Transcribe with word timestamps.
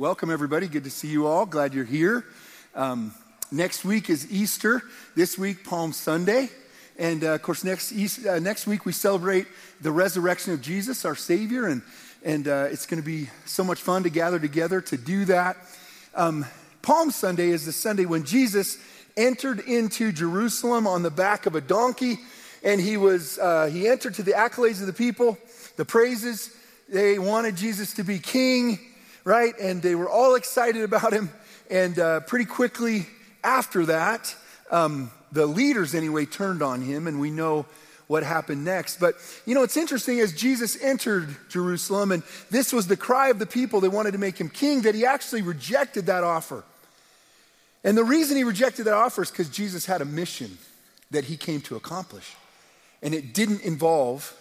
welcome 0.00 0.30
everybody. 0.30 0.66
Good 0.66 0.84
to 0.84 0.90
see 0.90 1.08
you 1.08 1.26
all. 1.26 1.44
Glad 1.44 1.74
you're 1.74 1.84
here. 1.84 2.24
Um, 2.74 3.12
next 3.52 3.84
week 3.84 4.08
is 4.08 4.32
Easter. 4.32 4.80
This 5.14 5.36
week, 5.36 5.62
Palm 5.62 5.92
Sunday. 5.92 6.48
And 6.98 7.22
uh, 7.22 7.34
of 7.34 7.42
course, 7.42 7.64
next, 7.64 7.92
East, 7.92 8.26
uh, 8.26 8.38
next 8.38 8.66
week 8.66 8.86
we 8.86 8.92
celebrate 8.92 9.46
the 9.82 9.90
resurrection 9.90 10.54
of 10.54 10.62
Jesus, 10.62 11.04
our 11.04 11.14
Savior. 11.14 11.66
And, 11.66 11.82
and 12.24 12.48
uh, 12.48 12.68
it's 12.70 12.86
going 12.86 13.02
to 13.02 13.06
be 13.06 13.28
so 13.44 13.62
much 13.62 13.78
fun 13.78 14.04
to 14.04 14.08
gather 14.08 14.38
together 14.38 14.80
to 14.80 14.96
do 14.96 15.26
that. 15.26 15.58
Um, 16.14 16.46
Palm 16.80 17.10
Sunday 17.10 17.50
is 17.50 17.66
the 17.66 17.72
Sunday 17.72 18.06
when 18.06 18.24
Jesus 18.24 18.78
entered 19.18 19.60
into 19.60 20.12
Jerusalem 20.12 20.86
on 20.86 21.02
the 21.02 21.10
back 21.10 21.44
of 21.44 21.56
a 21.56 21.60
donkey. 21.60 22.20
And 22.64 22.80
he, 22.80 22.96
was, 22.96 23.38
uh, 23.38 23.66
he 23.66 23.86
entered 23.86 24.14
to 24.14 24.22
the 24.22 24.32
accolades 24.32 24.80
of 24.80 24.86
the 24.86 24.94
people, 24.94 25.36
the 25.76 25.84
praises. 25.84 26.56
They 26.88 27.18
wanted 27.18 27.54
Jesus 27.56 27.92
to 27.94 28.02
be 28.02 28.18
king 28.18 28.78
right? 29.24 29.54
And 29.60 29.82
they 29.82 29.94
were 29.94 30.08
all 30.08 30.34
excited 30.34 30.82
about 30.82 31.12
him. 31.12 31.30
And 31.70 31.98
uh, 31.98 32.20
pretty 32.20 32.46
quickly 32.46 33.06
after 33.44 33.86
that, 33.86 34.34
um, 34.70 35.10
the 35.32 35.46
leaders 35.46 35.94
anyway 35.94 36.26
turned 36.26 36.62
on 36.62 36.80
him, 36.80 37.06
and 37.06 37.20
we 37.20 37.30
know 37.30 37.66
what 38.06 38.24
happened 38.24 38.64
next. 38.64 38.98
But 38.98 39.14
you 39.46 39.54
know, 39.54 39.62
it's 39.62 39.76
interesting 39.76 40.18
as 40.20 40.32
Jesus 40.32 40.80
entered 40.82 41.36
Jerusalem, 41.48 42.10
and 42.10 42.22
this 42.50 42.72
was 42.72 42.88
the 42.88 42.96
cry 42.96 43.28
of 43.28 43.38
the 43.38 43.46
people, 43.46 43.80
they 43.80 43.88
wanted 43.88 44.12
to 44.12 44.18
make 44.18 44.38
him 44.38 44.48
king, 44.48 44.82
that 44.82 44.94
he 44.94 45.06
actually 45.06 45.42
rejected 45.42 46.06
that 46.06 46.24
offer. 46.24 46.64
And 47.84 47.96
the 47.96 48.04
reason 48.04 48.36
he 48.36 48.44
rejected 48.44 48.84
that 48.84 48.94
offer 48.94 49.22
is 49.22 49.30
because 49.30 49.48
Jesus 49.48 49.86
had 49.86 50.02
a 50.02 50.04
mission 50.04 50.58
that 51.10 51.24
he 51.24 51.36
came 51.36 51.60
to 51.62 51.76
accomplish. 51.76 52.34
And 53.02 53.14
it 53.14 53.32
didn't 53.32 53.62
involve 53.62 54.36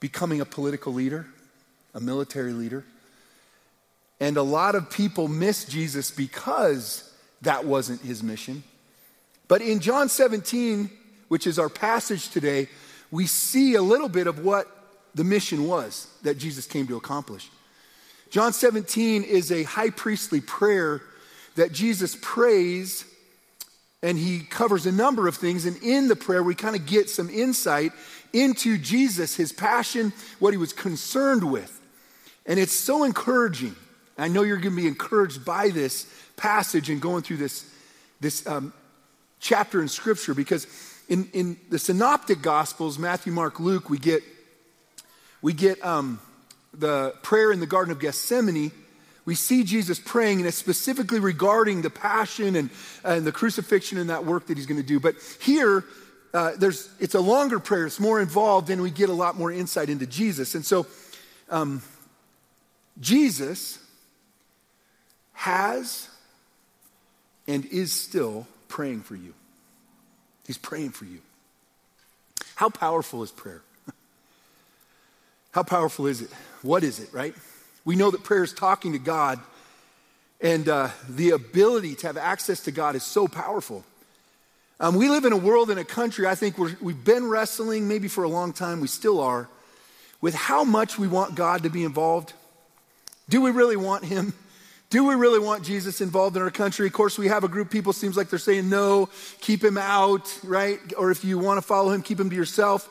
becoming 0.00 0.40
a 0.40 0.44
political 0.44 0.92
leader, 0.92 1.26
a 1.94 2.00
military 2.00 2.52
leader. 2.52 2.84
And 4.22 4.36
a 4.36 4.42
lot 4.42 4.76
of 4.76 4.88
people 4.88 5.26
miss 5.26 5.64
Jesus 5.64 6.12
because 6.12 7.12
that 7.40 7.64
wasn't 7.64 8.02
his 8.02 8.22
mission. 8.22 8.62
But 9.48 9.62
in 9.62 9.80
John 9.80 10.08
17, 10.08 10.88
which 11.26 11.44
is 11.44 11.58
our 11.58 11.68
passage 11.68 12.28
today, 12.28 12.68
we 13.10 13.26
see 13.26 13.74
a 13.74 13.82
little 13.82 14.08
bit 14.08 14.28
of 14.28 14.44
what 14.44 14.68
the 15.16 15.24
mission 15.24 15.66
was 15.66 16.06
that 16.22 16.38
Jesus 16.38 16.68
came 16.68 16.86
to 16.86 16.96
accomplish. 16.96 17.50
John 18.30 18.52
17 18.52 19.24
is 19.24 19.50
a 19.50 19.64
high 19.64 19.90
priestly 19.90 20.40
prayer 20.40 21.02
that 21.56 21.72
Jesus 21.72 22.16
prays, 22.22 23.04
and 24.04 24.16
he 24.16 24.44
covers 24.44 24.86
a 24.86 24.92
number 24.92 25.26
of 25.26 25.34
things. 25.34 25.66
And 25.66 25.76
in 25.82 26.06
the 26.06 26.14
prayer, 26.14 26.44
we 26.44 26.54
kind 26.54 26.76
of 26.76 26.86
get 26.86 27.10
some 27.10 27.28
insight 27.28 27.90
into 28.32 28.78
Jesus, 28.78 29.34
his 29.34 29.52
passion, 29.52 30.12
what 30.38 30.54
he 30.54 30.58
was 30.58 30.72
concerned 30.72 31.42
with. 31.42 31.80
And 32.46 32.60
it's 32.60 32.72
so 32.72 33.02
encouraging 33.02 33.74
I 34.18 34.28
know 34.28 34.42
you're 34.42 34.58
going 34.58 34.76
to 34.76 34.82
be 34.82 34.86
encouraged 34.86 35.44
by 35.44 35.70
this 35.70 36.06
passage 36.36 36.90
and 36.90 37.00
going 37.00 37.22
through 37.22 37.38
this, 37.38 37.68
this 38.20 38.46
um, 38.46 38.72
chapter 39.40 39.80
in 39.80 39.88
Scripture 39.88 40.34
because 40.34 40.66
in, 41.08 41.28
in 41.32 41.56
the 41.70 41.78
Synoptic 41.78 42.42
Gospels, 42.42 42.98
Matthew, 42.98 43.32
Mark, 43.32 43.58
Luke, 43.58 43.90
we 43.90 43.98
get, 43.98 44.22
we 45.40 45.52
get 45.52 45.82
um, 45.84 46.20
the 46.74 47.14
prayer 47.22 47.52
in 47.52 47.60
the 47.60 47.66
Garden 47.66 47.92
of 47.92 48.00
Gethsemane. 48.00 48.70
We 49.24 49.34
see 49.34 49.62
Jesus 49.62 50.00
praying, 50.00 50.38
and 50.38 50.48
it's 50.48 50.56
specifically 50.56 51.20
regarding 51.20 51.82
the 51.82 51.90
passion 51.90 52.56
and, 52.56 52.70
and 53.04 53.24
the 53.24 53.32
crucifixion 53.32 53.98
and 53.98 54.10
that 54.10 54.24
work 54.24 54.46
that 54.46 54.56
he's 54.56 54.66
going 54.66 54.80
to 54.80 54.86
do. 54.86 54.98
But 54.98 55.14
here, 55.40 55.84
uh, 56.34 56.52
there's, 56.58 56.88
it's 56.98 57.14
a 57.14 57.20
longer 57.20 57.60
prayer, 57.60 57.86
it's 57.86 58.00
more 58.00 58.20
involved, 58.20 58.70
and 58.70 58.82
we 58.82 58.90
get 58.90 59.10
a 59.10 59.14
lot 59.14 59.36
more 59.36 59.52
insight 59.52 59.90
into 59.90 60.06
Jesus. 60.06 60.54
And 60.54 60.64
so, 60.64 60.86
um, 61.50 61.82
Jesus 63.00 63.78
has 65.42 66.08
and 67.48 67.64
is 67.66 67.92
still 67.92 68.46
praying 68.68 69.00
for 69.00 69.16
you. 69.16 69.34
He's 70.46 70.56
praying 70.56 70.90
for 70.90 71.04
you. 71.04 71.18
How 72.54 72.68
powerful 72.68 73.24
is 73.24 73.32
prayer? 73.32 73.60
How 75.50 75.64
powerful 75.64 76.06
is 76.06 76.20
it? 76.20 76.30
What 76.62 76.84
is 76.84 77.00
it, 77.00 77.12
right? 77.12 77.34
We 77.84 77.96
know 77.96 78.12
that 78.12 78.22
prayer 78.22 78.44
is 78.44 78.52
talking 78.52 78.92
to 78.92 79.00
God, 79.00 79.40
and 80.40 80.68
uh, 80.68 80.90
the 81.08 81.30
ability 81.30 81.96
to 81.96 82.06
have 82.06 82.16
access 82.16 82.60
to 82.60 82.70
God 82.70 82.94
is 82.94 83.02
so 83.02 83.26
powerful. 83.26 83.84
Um, 84.78 84.94
we 84.94 85.08
live 85.08 85.24
in 85.24 85.32
a 85.32 85.36
world, 85.36 85.70
in 85.72 85.78
a 85.78 85.84
country, 85.84 86.24
I 86.24 86.36
think 86.36 86.56
we 86.56 86.92
have 86.92 87.04
been 87.04 87.28
wrestling, 87.28 87.88
maybe 87.88 88.06
for 88.06 88.22
a 88.22 88.28
long 88.28 88.52
time, 88.52 88.80
we 88.80 88.86
still 88.86 89.18
are, 89.18 89.48
with 90.20 90.36
how 90.36 90.62
much 90.62 91.00
we 91.00 91.08
want 91.08 91.34
God 91.34 91.64
to 91.64 91.68
be 91.68 91.82
involved. 91.82 92.32
Do 93.28 93.40
we 93.40 93.50
really 93.50 93.76
want 93.76 94.04
Him? 94.04 94.34
Do 94.92 95.04
we 95.04 95.14
really 95.14 95.38
want 95.38 95.64
Jesus 95.64 96.02
involved 96.02 96.36
in 96.36 96.42
our 96.42 96.50
country? 96.50 96.86
Of 96.86 96.92
course, 96.92 97.16
we 97.16 97.28
have 97.28 97.44
a 97.44 97.48
group 97.48 97.68
of 97.68 97.72
people, 97.72 97.94
seems 97.94 98.14
like 98.14 98.28
they're 98.28 98.38
saying 98.38 98.68
no, 98.68 99.08
keep 99.40 99.64
him 99.64 99.78
out, 99.78 100.38
right? 100.44 100.78
Or 100.98 101.10
if 101.10 101.24
you 101.24 101.38
want 101.38 101.56
to 101.56 101.62
follow 101.62 101.92
him, 101.92 102.02
keep 102.02 102.20
him 102.20 102.28
to 102.28 102.36
yourself. 102.36 102.90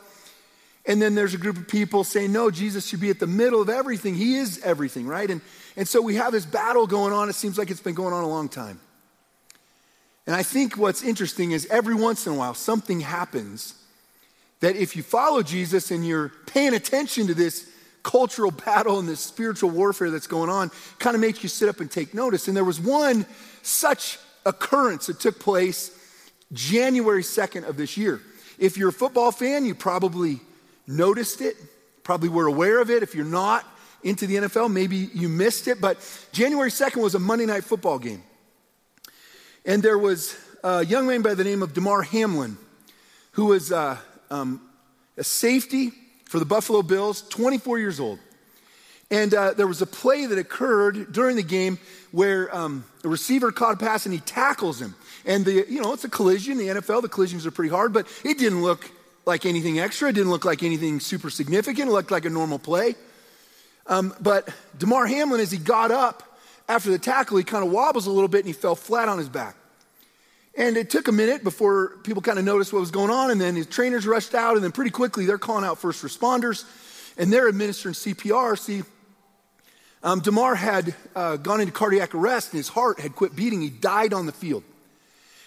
And 0.88 1.00
then 1.00 1.14
there's 1.14 1.36
a 1.36 1.38
group 1.38 1.58
of 1.58 1.68
people 1.68 2.04
saying, 2.04 2.32
no, 2.32 2.50
Jesus 2.50 2.88
should 2.88 3.02
be 3.02 3.12
at 3.12 3.20
the 3.20 3.28
middle 3.28 3.62
of 3.62 3.70
everything. 3.70 4.16
He 4.16 4.38
is 4.38 4.60
everything, 4.64 5.06
right? 5.06 5.30
And, 5.30 5.42
and 5.78 5.88
so 5.88 6.02
we 6.02 6.16
have 6.16 6.32
this 6.32 6.44
battle 6.44 6.88
going 6.88 7.14
on. 7.14 7.30
It 7.30 7.36
seems 7.36 7.60
like 7.60 7.70
it's 7.70 7.82
been 7.82 7.94
going 7.94 8.16
on 8.16 8.24
a 8.24 8.28
long 8.28 8.50
time. 8.50 8.80
And 10.26 10.36
I 10.36 10.42
think 10.42 10.78
what's 10.78 11.04
interesting 11.04 11.52
is 11.52 11.68
every 11.68 11.94
once 11.94 12.26
in 12.26 12.34
a 12.34 12.36
while, 12.36 12.56
something 12.56 13.02
happens 13.02 13.76
that 14.62 14.76
if 14.76 14.96
you 14.96 15.04
follow 15.04 15.44
Jesus 15.44 15.92
and 15.92 16.04
you're 16.04 16.30
paying 16.48 16.74
attention 16.74 17.28
to 17.28 17.36
this 17.36 17.71
cultural 18.04 18.52
battle 18.52 19.00
and 19.00 19.08
this 19.08 19.20
spiritual 19.20 19.70
warfare 19.70 20.10
that's 20.10 20.28
going 20.28 20.50
on 20.50 20.72
kind 21.00 21.16
of 21.16 21.22
makes 21.22 21.44
you 21.44 21.50
sit 21.50 21.70
up 21.70 21.80
and 21.80 21.90
take 21.90 22.14
notice. 22.14 22.48
And 22.48 22.58
there 22.58 22.64
was 22.64 22.80
one 22.80 23.26
such 23.62 24.18
occurrence 24.46 25.08
that 25.08 25.20
took 25.20 25.40
place 25.40 25.98
January 26.54 27.24
2nd 27.24 27.68
of 27.68 27.78
this 27.78 27.98
year. 27.98 28.22
If 28.58 28.78
you're 28.78 28.90
a 28.90 28.94
football 28.94 29.32
fan, 29.32 29.66
you 29.66 29.76
probably 29.76 30.40
noticed 30.88 31.42
it, 31.42 31.56
probably 32.04 32.30
were 32.30 32.48
aware 32.48 32.82
of 32.82 32.90
it. 32.90 33.04
If 33.04 33.16
you're 33.16 33.26
not 33.26 33.66
into 34.04 34.28
the 34.28 34.36
NFL, 34.36 34.72
maybe 34.72 35.10
you 35.14 35.30
missed 35.30 35.68
it. 35.68 35.80
But 35.80 35.98
January 36.32 36.70
2nd 36.70 37.02
was 37.02 37.16
a 37.16 37.20
Monday 37.20 37.46
night 37.46 37.64
football 37.64 38.00
game. 38.00 38.24
And 39.66 39.84
there 39.84 39.98
was 39.98 40.36
a 40.64 40.84
young 40.84 41.08
man 41.08 41.22
by 41.22 41.36
the 41.36 41.44
name 41.44 41.62
of 41.62 41.74
Damar 41.74 42.02
Hamlin, 42.02 42.58
who 43.34 43.46
was 43.46 43.72
uh, 43.72 43.98
um, 44.30 44.62
a 45.18 45.24
safety 45.24 45.92
for 46.32 46.40
the 46.40 46.46
Buffalo 46.46 46.82
Bills, 46.82 47.24
24 47.24 47.78
years 47.78 48.00
old. 48.00 48.18
And 49.12 49.34
uh, 49.34 49.54
there 49.54 49.68
was 49.68 49.82
a 49.82 49.86
play 49.86 50.26
that 50.26 50.38
occurred 50.38 51.12
during 51.12 51.36
the 51.36 51.44
game 51.44 51.78
where 52.14 52.56
um, 52.56 52.86
the 53.02 53.10
receiver 53.10 53.52
caught 53.52 53.74
a 53.74 53.78
pass 53.78 54.06
and 54.06 54.14
he 54.14 54.22
tackles 54.22 54.82
him. 54.82 54.96
And 55.26 55.44
the, 55.44 55.66
you 55.68 55.82
know, 55.82 55.92
it's 55.92 56.06
a 56.06 56.10
collision. 56.10 56.58
The 56.58 56.68
NFL, 56.68 57.02
the 57.02 57.10
collisions 57.10 57.46
are 57.46 57.52
pretty 57.52 57.70
hard, 57.70 57.92
but 57.92 58.08
it 58.24 58.38
didn't 58.38 58.62
look 58.62 58.90
like 59.26 59.46
anything 59.46 59.78
extra. 59.78 60.08
It 60.08 60.14
didn't 60.14 60.30
look 60.30 60.46
like 60.46 60.64
anything 60.64 61.02
super 61.02 61.30
significant. 61.30 61.90
It 61.90 61.92
looked 61.92 62.12
like 62.12 62.24
a 62.24 62.30
normal 62.30 62.60
play. 62.60 62.96
Um, 63.88 64.16
but 64.22 64.48
Damar 64.78 65.08
Hamlin, 65.08 65.42
as 65.42 65.52
he 65.52 65.58
got 65.58 65.92
up 65.92 66.40
after 66.70 66.92
the 66.92 67.00
tackle, 67.00 67.36
he 67.36 67.44
kind 67.44 67.66
of 67.66 67.74
wobbles 67.74 68.08
a 68.08 68.12
little 68.12 68.30
bit 68.30 68.40
and 68.40 68.48
he 68.48 68.54
fell 68.54 68.78
flat 68.78 69.10
on 69.10 69.18
his 69.18 69.28
back. 69.28 69.58
And 70.56 70.76
it 70.76 70.90
took 70.90 71.08
a 71.08 71.12
minute 71.12 71.44
before 71.44 71.98
people 72.04 72.22
kind 72.22 72.38
of 72.38 72.44
noticed 72.44 72.74
what 72.74 72.80
was 72.80 72.92
going 72.92 73.10
on, 73.10 73.32
and 73.32 73.40
then 73.40 73.56
his 73.56 73.68
trainers 73.68 74.06
rushed 74.06 74.36
out, 74.36 74.56
and 74.56 74.64
then 74.64 74.72
pretty 74.72 74.92
quickly 74.92 75.26
they're 75.26 75.38
calling 75.38 75.64
out 75.64 75.78
first 75.78 76.04
responders, 76.04 76.66
and 77.18 77.32
they're 77.32 77.48
administering 77.48 77.94
CPR. 77.94 78.60
See, 78.60 78.84
um, 80.04 80.20
Damar 80.20 80.56
had 80.56 80.94
uh, 81.16 81.38
gone 81.38 81.62
into 81.62 81.72
cardiac 81.72 82.14
arrest, 82.14 82.52
and 82.52 82.58
his 82.58 82.68
heart 82.68 83.00
had 83.00 83.16
quit 83.16 83.36
beating. 83.36 83.62
He 83.62 83.70
died 83.70 84.14
on 84.14 84.26
the 84.26 84.32
field. 84.32 84.64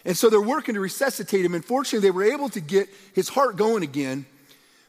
And 0.06 0.16
so 0.16 0.30
they're 0.30 0.40
working 0.40 0.74
to 0.74 0.80
resuscitate 0.80 1.44
him. 1.44 1.54
Unfortunately, 1.54 2.06
they 2.06 2.10
were 2.10 2.24
able 2.24 2.48
to 2.50 2.60
get 2.60 2.88
his 3.14 3.28
heart 3.28 3.56
going 3.56 3.82
again, 3.82 4.26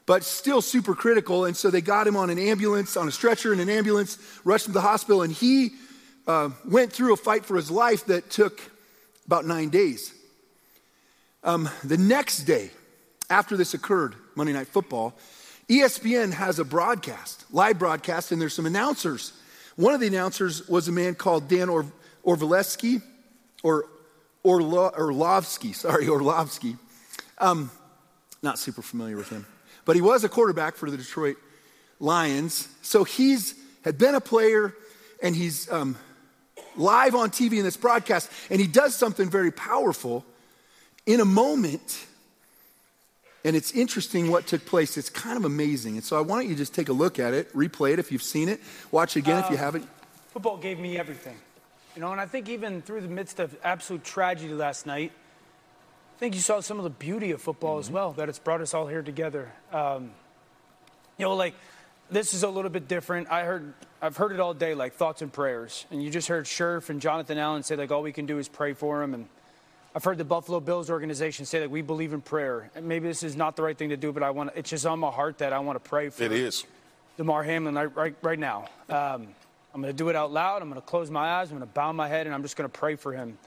but 0.04 0.24
still 0.24 0.62
super 0.62 0.94
critical. 0.94 1.46
And 1.46 1.56
so 1.56 1.70
they 1.70 1.80
got 1.80 2.06
him 2.06 2.16
on 2.16 2.30
an 2.30 2.38
ambulance, 2.38 2.96
on 2.96 3.08
a 3.08 3.12
stretcher 3.12 3.52
in 3.52 3.60
an 3.60 3.68
ambulance, 3.68 4.18
rushed 4.44 4.66
him 4.66 4.72
to 4.72 4.78
the 4.78 4.82
hospital, 4.82 5.22
and 5.22 5.32
he 5.32 5.70
uh, 6.26 6.50
went 6.64 6.92
through 6.92 7.12
a 7.12 7.16
fight 7.16 7.44
for 7.44 7.56
his 7.56 7.70
life 7.70 8.06
that 8.06 8.30
took 8.30 8.60
about 9.26 9.44
nine 9.44 9.68
days. 9.68 10.12
Um, 11.42 11.68
the 11.84 11.96
next 11.98 12.40
day, 12.40 12.70
after 13.30 13.56
this 13.56 13.74
occurred, 13.74 14.14
Monday 14.34 14.52
Night 14.52 14.68
Football, 14.68 15.14
ESPN 15.68 16.32
has 16.32 16.58
a 16.58 16.64
broadcast, 16.64 17.44
live 17.52 17.78
broadcast, 17.78 18.32
and 18.32 18.40
there's 18.40 18.54
some 18.54 18.66
announcers. 18.66 19.32
One 19.76 19.94
of 19.94 20.00
the 20.00 20.06
announcers 20.06 20.68
was 20.68 20.88
a 20.88 20.92
man 20.92 21.14
called 21.14 21.48
Dan 21.48 21.68
or- 21.68 21.86
or 23.62 23.84
Orlo- 24.44 24.92
Orlovsky, 24.96 25.72
sorry, 25.72 26.08
Orlovsky. 26.16 26.76
Um, 27.38 27.70
not 28.42 28.58
super 28.58 28.82
familiar 28.82 29.16
with 29.16 29.28
him, 29.28 29.44
but 29.84 29.96
he 29.96 30.02
was 30.02 30.24
a 30.24 30.28
quarterback 30.28 30.76
for 30.76 30.90
the 30.90 30.96
Detroit 30.96 31.36
Lions. 31.98 32.68
So 32.82 33.04
he's 33.04 33.54
had 33.84 33.98
been 33.98 34.14
a 34.14 34.20
player, 34.20 34.74
and 35.22 35.34
he's 35.34 35.70
um, 35.70 35.96
live 36.78 37.14
on 37.14 37.30
TV 37.30 37.58
in 37.58 37.64
this 37.64 37.76
broadcast, 37.76 38.30
and 38.50 38.60
he 38.60 38.66
does 38.66 38.94
something 38.94 39.28
very 39.28 39.50
powerful 39.50 40.24
in 41.06 41.20
a 41.20 41.24
moment. 41.24 42.06
And 43.44 43.54
it's 43.54 43.72
interesting 43.72 44.30
what 44.30 44.46
took 44.46 44.66
place. 44.66 44.96
It's 44.96 45.10
kind 45.10 45.36
of 45.36 45.44
amazing. 45.44 45.94
And 45.94 46.04
so 46.04 46.18
I 46.18 46.20
want 46.20 46.46
you 46.46 46.54
to 46.54 46.58
just 46.58 46.74
take 46.74 46.88
a 46.88 46.92
look 46.92 47.18
at 47.18 47.32
it, 47.32 47.52
replay 47.54 47.92
it 47.92 47.98
if 48.00 48.10
you've 48.10 48.22
seen 48.22 48.48
it, 48.48 48.60
watch 48.90 49.16
it 49.16 49.20
again 49.20 49.36
uh, 49.36 49.44
if 49.44 49.50
you 49.50 49.56
uh, 49.56 49.60
haven't. 49.60 49.88
Football 50.32 50.56
gave 50.56 50.80
me 50.80 50.98
everything. 50.98 51.36
You 51.94 52.02
know, 52.02 52.12
and 52.12 52.20
I 52.20 52.26
think 52.26 52.48
even 52.48 52.82
through 52.82 53.02
the 53.02 53.08
midst 53.08 53.38
of 53.38 53.56
absolute 53.62 54.04
tragedy 54.04 54.52
last 54.52 54.84
night, 54.84 55.12
I 56.16 56.18
think 56.18 56.34
you 56.34 56.40
saw 56.40 56.60
some 56.60 56.78
of 56.78 56.84
the 56.84 56.90
beauty 56.90 57.30
of 57.30 57.40
football 57.40 57.74
mm-hmm. 57.74 57.88
as 57.88 57.90
well, 57.90 58.12
that 58.12 58.28
it's 58.28 58.38
brought 58.38 58.60
us 58.60 58.74
all 58.74 58.86
here 58.86 59.02
together. 59.02 59.52
Um, 59.72 60.10
you 61.18 61.24
know, 61.24 61.34
like 61.36 61.54
this 62.10 62.34
is 62.34 62.42
a 62.42 62.48
little 62.48 62.70
bit 62.70 62.88
different. 62.88 63.30
I 63.30 63.44
heard, 63.44 63.72
I've 64.00 64.16
heard 64.16 64.32
it 64.32 64.40
all 64.40 64.54
day, 64.54 64.74
like 64.74 64.94
thoughts 64.94 65.22
and 65.22 65.32
prayers. 65.32 65.86
And 65.90 66.02
you 66.02 66.10
just 66.10 66.28
heard 66.28 66.44
Scherf 66.44 66.88
and 66.88 67.00
Jonathan 67.00 67.38
Allen 67.38 67.62
say, 67.62 67.76
like, 67.76 67.90
all 67.90 68.02
we 68.02 68.12
can 68.12 68.26
do 68.26 68.38
is 68.38 68.48
pray 68.48 68.72
for 68.74 69.02
him. 69.02 69.14
And 69.14 69.28
I've 69.94 70.04
heard 70.04 70.18
the 70.18 70.24
Buffalo 70.24 70.60
Bills 70.60 70.90
organization 70.90 71.46
say 71.46 71.60
that 71.60 71.70
we 71.70 71.82
believe 71.82 72.12
in 72.12 72.20
prayer. 72.20 72.70
And 72.74 72.86
maybe 72.86 73.08
this 73.08 73.22
is 73.22 73.36
not 73.36 73.56
the 73.56 73.62
right 73.62 73.76
thing 73.76 73.88
to 73.88 73.96
do, 73.96 74.12
but 74.12 74.22
I 74.22 74.30
want 74.30 74.50
it's 74.54 74.70
just 74.70 74.86
on 74.86 74.98
my 74.98 75.10
heart 75.10 75.38
that 75.38 75.52
I 75.52 75.58
want 75.58 75.82
to 75.82 75.88
pray 75.88 76.10
for. 76.10 76.24
Him. 76.24 76.32
It 76.32 76.38
is. 76.38 76.64
Damar 77.16 77.42
Hamlin 77.42 77.74
right, 77.74 77.96
right, 77.96 78.14
right 78.22 78.38
now. 78.38 78.68
Um, 78.88 79.28
I'm 79.74 79.82
going 79.82 79.92
to 79.92 79.96
do 79.96 80.08
it 80.08 80.16
out 80.16 80.32
loud. 80.32 80.62
I'm 80.62 80.68
going 80.68 80.80
to 80.80 80.86
close 80.86 81.10
my 81.10 81.40
eyes. 81.40 81.50
I'm 81.50 81.58
going 81.58 81.68
to 81.68 81.74
bow 81.74 81.92
my 81.92 82.08
head, 82.08 82.26
and 82.26 82.34
I'm 82.34 82.42
just 82.42 82.56
going 82.56 82.70
to 82.70 82.78
pray 82.78 82.96
for 82.96 83.12
him. 83.12 83.38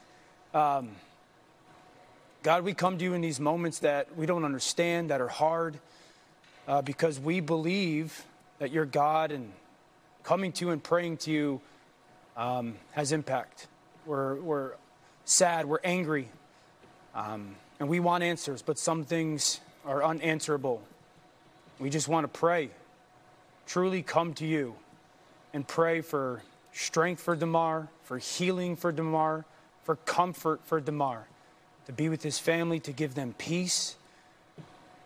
Um, 0.52 0.90
God, 2.42 2.64
we 2.64 2.74
come 2.74 2.98
to 2.98 3.04
you 3.04 3.14
in 3.14 3.20
these 3.20 3.38
moments 3.40 3.80
that 3.80 4.16
we 4.16 4.26
don't 4.26 4.44
understand, 4.44 5.10
that 5.10 5.20
are 5.20 5.28
hard, 5.28 5.78
uh, 6.66 6.82
because 6.82 7.18
we 7.18 7.40
believe 7.40 8.24
that 8.60 8.70
you're 8.70 8.86
God, 8.86 9.32
and 9.32 9.50
coming 10.22 10.52
to 10.52 10.70
and 10.70 10.82
praying 10.82 11.16
to 11.16 11.30
you 11.30 11.60
um, 12.36 12.76
has 12.92 13.10
impact. 13.10 13.66
We're, 14.06 14.36
we're 14.36 14.72
sad, 15.24 15.66
we're 15.66 15.80
angry, 15.82 16.28
um, 17.14 17.56
and 17.80 17.88
we 17.88 18.00
want 18.00 18.22
answers, 18.22 18.62
but 18.62 18.78
some 18.78 19.04
things 19.04 19.60
are 19.86 20.04
unanswerable. 20.04 20.82
We 21.78 21.88
just 21.88 22.06
want 22.06 22.32
to 22.32 22.38
pray, 22.38 22.68
truly 23.66 24.02
come 24.02 24.34
to 24.34 24.46
you 24.46 24.74
and 25.54 25.66
pray 25.66 26.02
for 26.02 26.42
strength 26.72 27.22
for 27.22 27.34
Damar, 27.34 27.88
for 28.04 28.18
healing 28.18 28.76
for 28.76 28.92
Damar, 28.92 29.46
for 29.84 29.96
comfort 29.96 30.60
for 30.64 30.80
Damar, 30.82 31.26
to 31.86 31.92
be 31.92 32.10
with 32.10 32.22
his 32.22 32.38
family, 32.38 32.78
to 32.80 32.92
give 32.92 33.14
them 33.14 33.34
peace. 33.38 33.96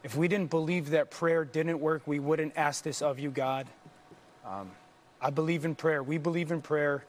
If 0.05 0.17
we 0.17 0.29
didn't 0.29 0.51
believe 0.51 0.91
that 0.91 1.11
prayer 1.11 1.47
didn't 1.47 1.81
work, 1.81 2.03
we 2.05 2.19
wouldn't 2.19 2.53
ask 2.57 2.85
this 2.85 3.01
of 3.01 3.19
you, 3.19 3.31
God. 3.31 3.67
Um, 4.45 4.71
I 5.19 5.31
believe 5.31 5.65
in 5.65 5.75
prayer. 5.75 6.03
We 6.03 6.19
believe 6.19 6.53
in 6.53 6.61
prayer. 6.61 7.07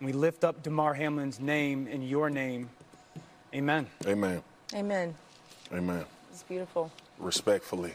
We 0.00 0.14
lift 0.14 0.42
up 0.42 0.62
Damar 0.62 0.94
Hamlin's 0.94 1.38
name 1.38 1.86
in 1.86 2.00
your 2.00 2.30
name. 2.30 2.70
Amen. 3.54 3.86
Amen. 4.06 4.42
Amen. 4.74 5.14
Amen. 5.70 6.04
It's 6.30 6.42
beautiful. 6.44 6.90
Respectfully. 7.18 7.92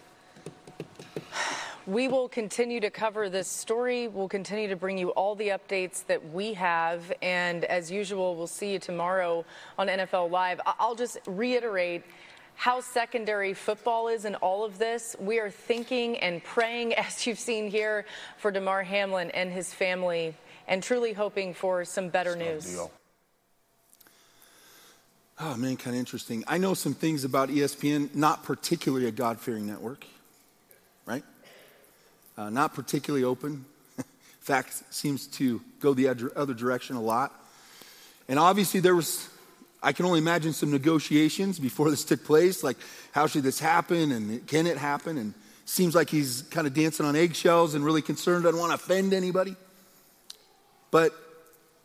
We 1.87 2.07
will 2.07 2.29
continue 2.29 2.79
to 2.81 2.91
cover 2.91 3.29
this 3.29 3.47
story. 3.47 4.09
We'll 4.09 4.27
continue 4.27 4.67
to 4.67 4.75
bring 4.75 4.99
you 4.99 5.09
all 5.11 5.33
the 5.33 5.47
updates 5.47 6.05
that 6.05 6.33
we 6.33 6.53
have. 6.53 7.11
And 7.23 7.65
as 7.65 7.89
usual, 7.89 8.35
we'll 8.35 8.45
see 8.45 8.73
you 8.73 8.79
tomorrow 8.79 9.43
on 9.79 9.87
NFL 9.87 10.29
Live. 10.29 10.61
I'll 10.65 10.95
just 10.95 11.17
reiterate 11.25 12.03
how 12.57 12.81
secondary 12.81 13.53
football 13.53 14.09
is 14.09 14.25
in 14.25 14.35
all 14.35 14.65
of 14.65 14.77
this. 14.77 15.15
We 15.19 15.39
are 15.39 15.49
thinking 15.49 16.17
and 16.17 16.43
praying, 16.43 16.93
as 16.95 17.25
you've 17.25 17.39
seen 17.39 17.69
here, 17.71 18.05
for 18.37 18.51
Damar 18.51 18.83
Hamlin 18.83 19.31
and 19.31 19.51
his 19.51 19.73
family, 19.73 20.35
and 20.67 20.83
truly 20.83 21.13
hoping 21.13 21.53
for 21.53 21.85
some 21.85 22.09
better 22.09 22.35
news. 22.35 22.77
Oh, 25.39 25.55
man, 25.55 25.77
kind 25.77 25.95
of 25.95 25.99
interesting. 25.99 26.43
I 26.47 26.57
know 26.57 26.73
some 26.73 26.93
things 26.93 27.23
about 27.23 27.49
ESPN, 27.49 28.13
not 28.13 28.43
particularly 28.43 29.05
a 29.05 29.11
God 29.11 29.39
fearing 29.39 29.67
network, 29.67 30.05
right? 31.05 31.23
uh, 32.37 32.49
not 32.49 32.73
particularly 32.73 33.23
open. 33.23 33.65
In 33.97 34.03
fact, 34.39 34.83
seems 34.93 35.27
to 35.27 35.61
go 35.79 35.93
the 35.93 36.07
other 36.07 36.53
direction 36.53 36.95
a 36.95 37.01
lot. 37.01 37.33
And 38.29 38.37
obviously, 38.37 38.79
there 38.79 38.95
was, 38.95 39.29
I 39.81 39.91
can 39.91 40.05
only 40.05 40.19
imagine 40.19 40.53
some 40.53 40.71
negotiations 40.71 41.59
before 41.59 41.89
this 41.89 42.03
took 42.03 42.23
place. 42.23 42.63
Like, 42.63 42.77
how 43.11 43.27
should 43.27 43.43
this 43.43 43.59
happen? 43.59 44.11
And 44.11 44.45
can 44.47 44.67
it 44.67 44.77
happen? 44.77 45.17
And 45.17 45.33
seems 45.65 45.93
like 45.93 46.09
he's 46.09 46.43
kind 46.49 46.65
of 46.65 46.73
dancing 46.73 47.05
on 47.05 47.15
eggshells 47.15 47.75
and 47.75 47.83
really 47.83 48.01
concerned, 48.01 48.43
doesn't 48.43 48.59
want 48.59 48.71
to 48.71 48.75
offend 48.75 49.13
anybody. 49.13 49.55
But 50.91 51.13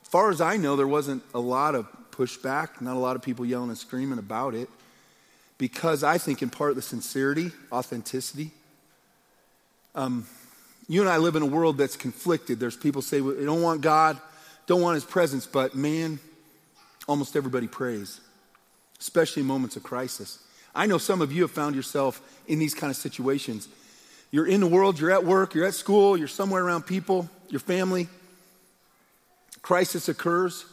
far 0.04 0.30
as 0.30 0.40
I 0.40 0.56
know, 0.56 0.76
there 0.76 0.86
wasn't 0.86 1.22
a 1.34 1.40
lot 1.40 1.74
of 1.74 1.86
pushback, 2.10 2.80
not 2.80 2.96
a 2.96 2.98
lot 2.98 3.16
of 3.16 3.22
people 3.22 3.44
yelling 3.44 3.70
and 3.70 3.78
screaming 3.78 4.18
about 4.18 4.54
it, 4.54 4.68
because 5.58 6.04
I 6.04 6.18
think 6.18 6.42
in 6.42 6.50
part 6.50 6.74
the 6.74 6.82
sincerity, 6.82 7.50
authenticity. 7.72 8.50
Um, 9.94 10.26
you 10.88 11.00
and 11.00 11.08
I 11.08 11.16
live 11.16 11.34
in 11.34 11.42
a 11.42 11.46
world 11.46 11.78
that's 11.78 11.96
conflicted. 11.96 12.60
There's 12.60 12.76
people 12.76 13.02
say 13.02 13.20
we 13.20 13.44
don't 13.44 13.62
want 13.62 13.80
God, 13.80 14.20
don't 14.66 14.82
want 14.82 14.94
his 14.94 15.04
presence, 15.04 15.46
but 15.46 15.74
man, 15.74 16.18
almost 17.08 17.36
everybody 17.36 17.66
prays, 17.66 18.20
especially 19.00 19.42
in 19.42 19.46
moments 19.46 19.76
of 19.76 19.82
crisis. 19.82 20.38
I 20.74 20.86
know 20.86 20.98
some 20.98 21.20
of 21.20 21.32
you 21.32 21.42
have 21.42 21.50
found 21.50 21.74
yourself 21.76 22.20
in 22.46 22.58
these 22.58 22.74
kind 22.74 22.90
of 22.90 22.96
situations. 22.96 23.68
You're 24.30 24.46
in 24.46 24.60
the 24.60 24.66
world, 24.66 24.98
you're 24.98 25.10
at 25.10 25.24
work, 25.24 25.54
you're 25.54 25.66
at 25.66 25.74
school, 25.74 26.16
you're 26.16 26.28
somewhere 26.28 26.64
around 26.64 26.86
people, 26.86 27.28
your 27.48 27.60
family. 27.60 28.08
Crisis 29.60 30.08
occurs. 30.08 30.64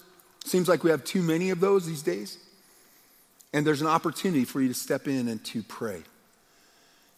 Seems 0.45 0.69
like 0.69 0.83
we 0.83 0.89
have 0.89 1.03
too 1.03 1.21
many 1.21 1.49
of 1.49 1.59
those 1.59 1.85
these 1.85 2.01
days. 2.01 2.37
And 3.53 3.65
there's 3.65 3.81
an 3.81 3.87
opportunity 3.87 4.45
for 4.45 4.61
you 4.61 4.67
to 4.69 4.73
step 4.73 5.07
in 5.07 5.27
and 5.27 5.43
to 5.45 5.63
pray 5.63 6.03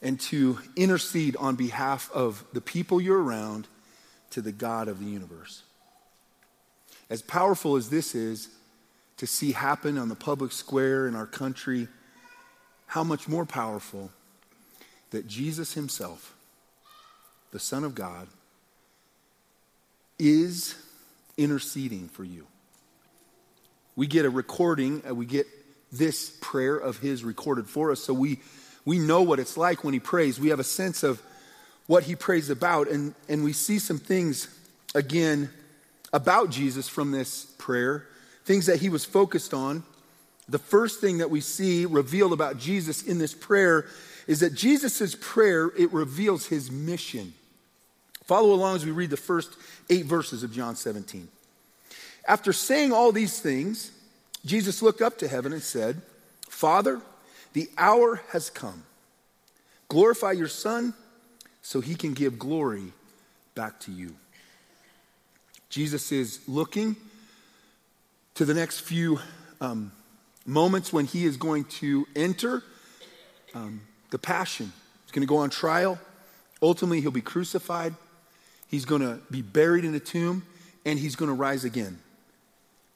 and 0.01 0.19
to 0.19 0.57
intercede 0.75 1.35
on 1.35 1.55
behalf 1.55 2.09
of 2.11 2.43
the 2.53 2.61
people 2.61 2.99
you're 2.99 3.21
around 3.21 3.67
to 4.31 4.41
the 4.41 4.51
God 4.51 4.87
of 4.87 4.99
the 4.99 5.05
universe. 5.05 5.63
As 7.09 7.21
powerful 7.21 7.75
as 7.75 7.89
this 7.89 8.15
is 8.15 8.49
to 9.21 9.27
see 9.27 9.51
happen 9.51 9.99
on 9.99 10.09
the 10.09 10.15
public 10.15 10.51
square 10.51 11.07
in 11.07 11.15
our 11.15 11.27
country, 11.27 11.87
how 12.87 13.03
much 13.03 13.27
more 13.27 13.45
powerful 13.45 14.09
that 15.11 15.27
Jesus 15.27 15.75
Himself, 15.75 16.33
the 17.51 17.59
Son 17.59 17.83
of 17.83 17.93
God, 17.93 18.27
is 20.17 20.73
interceding 21.37 22.07
for 22.07 22.23
you. 22.23 22.47
We 23.95 24.07
get 24.07 24.25
a 24.25 24.29
recording, 24.31 25.03
uh, 25.07 25.13
we 25.13 25.27
get 25.27 25.45
this 25.91 26.35
prayer 26.41 26.75
of 26.75 26.97
His 26.97 27.23
recorded 27.23 27.67
for 27.67 27.91
us, 27.91 28.03
so 28.03 28.15
we 28.15 28.39
we 28.85 28.97
know 28.97 29.21
what 29.21 29.37
it's 29.37 29.55
like 29.55 29.83
when 29.83 29.93
he 29.93 29.99
prays. 29.99 30.39
We 30.39 30.49
have 30.49 30.59
a 30.59 30.63
sense 30.63 31.03
of 31.03 31.21
what 31.85 32.05
he 32.05 32.15
prays 32.15 32.49
about. 32.49 32.89
And, 32.89 33.13
and 33.29 33.43
we 33.43 33.53
see 33.53 33.77
some 33.77 33.99
things, 33.99 34.47
again, 34.95 35.51
about 36.11 36.49
Jesus 36.49 36.89
from 36.89 37.11
this 37.11 37.45
prayer, 37.59 38.07
things 38.45 38.65
that 38.65 38.79
he 38.79 38.89
was 38.89 39.05
focused 39.05 39.53
on. 39.53 39.83
The 40.49 40.59
first 40.59 40.99
thing 40.99 41.19
that 41.19 41.29
we 41.29 41.41
see 41.41 41.85
revealed 41.85 42.33
about 42.33 42.57
Jesus 42.57 43.03
in 43.03 43.17
this 43.17 43.33
prayer 43.33 43.85
is 44.27 44.39
that 44.41 44.53
Jesus' 44.53 45.15
prayer, 45.19 45.71
it 45.77 45.91
reveals 45.91 46.47
his 46.47 46.71
mission. 46.71 47.33
Follow 48.23 48.53
along 48.53 48.77
as 48.77 48.85
we 48.85 48.91
read 48.91 49.09
the 49.09 49.17
first 49.17 49.55
eight 49.89 50.05
verses 50.05 50.43
of 50.43 50.53
John 50.53 50.75
17. 50.75 51.27
After 52.27 52.53
saying 52.53 52.91
all 52.91 53.11
these 53.11 53.39
things, 53.39 53.91
Jesus 54.45 54.81
looked 54.81 55.01
up 55.01 55.17
to 55.19 55.27
heaven 55.27 55.53
and 55.53 55.61
said, 55.61 56.01
Father, 56.47 57.01
the 57.53 57.69
hour 57.77 58.21
has 58.29 58.49
come. 58.49 58.83
Glorify 59.89 60.31
your 60.31 60.47
Son 60.47 60.93
so 61.61 61.81
he 61.81 61.95
can 61.95 62.13
give 62.13 62.39
glory 62.39 62.93
back 63.55 63.79
to 63.81 63.91
you. 63.91 64.15
Jesus 65.69 66.11
is 66.11 66.39
looking 66.47 66.95
to 68.35 68.45
the 68.45 68.53
next 68.53 68.81
few 68.81 69.19
um, 69.59 69.91
moments 70.45 70.91
when 70.91 71.05
he 71.05 71.25
is 71.25 71.37
going 71.37 71.65
to 71.65 72.07
enter 72.15 72.63
um, 73.53 73.81
the 74.09 74.17
passion. 74.17 74.71
He's 75.05 75.11
going 75.11 75.27
to 75.27 75.29
go 75.29 75.37
on 75.37 75.49
trial. 75.49 75.99
Ultimately, 76.61 77.01
he'll 77.01 77.11
be 77.11 77.21
crucified. 77.21 77.93
He's 78.67 78.85
going 78.85 79.01
to 79.01 79.19
be 79.29 79.41
buried 79.41 79.83
in 79.83 79.93
a 79.95 79.99
tomb, 79.99 80.43
and 80.85 80.97
he's 80.97 81.15
going 81.15 81.29
to 81.29 81.35
rise 81.35 81.65
again. 81.65 81.99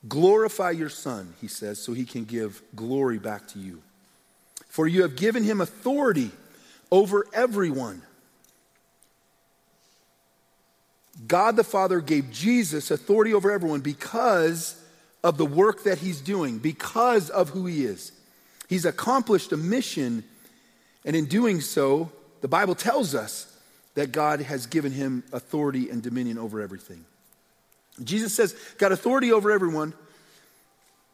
Glorify 0.08 0.72
your 0.72 0.90
Son, 0.90 1.34
he 1.42 1.48
says, 1.48 1.82
so 1.82 1.94
he 1.94 2.06
can 2.06 2.26
give 2.26 2.62
glory 2.76 3.18
back 3.18 3.48
to 3.50 3.60
you. 3.60 3.82
For 4.68 4.88
you 4.88 5.02
have 5.02 5.16
given 5.16 5.44
him 5.44 5.62
authority 5.62 6.32
over 6.92 7.26
everyone. 7.34 8.02
God 11.28 11.56
the 11.56 11.64
Father 11.64 12.02
gave 12.02 12.32
Jesus 12.32 12.92
authority 12.92 13.34
over 13.34 13.52
everyone 13.52 13.80
because 13.80 14.80
of 15.26 15.38
the 15.38 15.46
work 15.46 15.84
that 15.86 15.98
he's 15.98 16.22
doing, 16.22 16.60
because 16.60 17.32
of 17.32 17.50
who 17.50 17.66
he 17.66 17.84
is. 17.84 18.12
He's 18.70 18.86
accomplished 18.86 19.52
a 19.52 19.58
mission, 19.58 20.24
and 21.04 21.16
in 21.16 21.26
doing 21.26 21.62
so, 21.62 22.12
the 22.42 22.48
Bible 22.48 22.76
tells 22.76 23.16
us 23.16 23.52
that 23.96 24.12
God 24.12 24.40
has 24.42 24.68
given 24.68 24.92
him 24.92 25.24
authority 25.34 25.90
and 25.90 26.04
dominion 26.04 26.38
over 26.38 26.62
everything. 26.62 27.06
Jesus 28.04 28.36
says, 28.36 28.56
got 28.78 28.92
authority 28.92 29.32
over 29.32 29.52
everyone. 29.52 29.94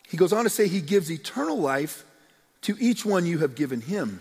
He 0.10 0.18
goes 0.18 0.34
on 0.34 0.44
to 0.44 0.50
say 0.50 0.68
he 0.68 0.82
gives 0.82 1.10
eternal 1.10 1.58
life 1.58 2.04
to 2.64 2.76
each 2.82 3.06
one 3.06 3.26
you 3.26 3.38
have 3.38 3.56
given 3.56 3.80
him. 3.80 4.20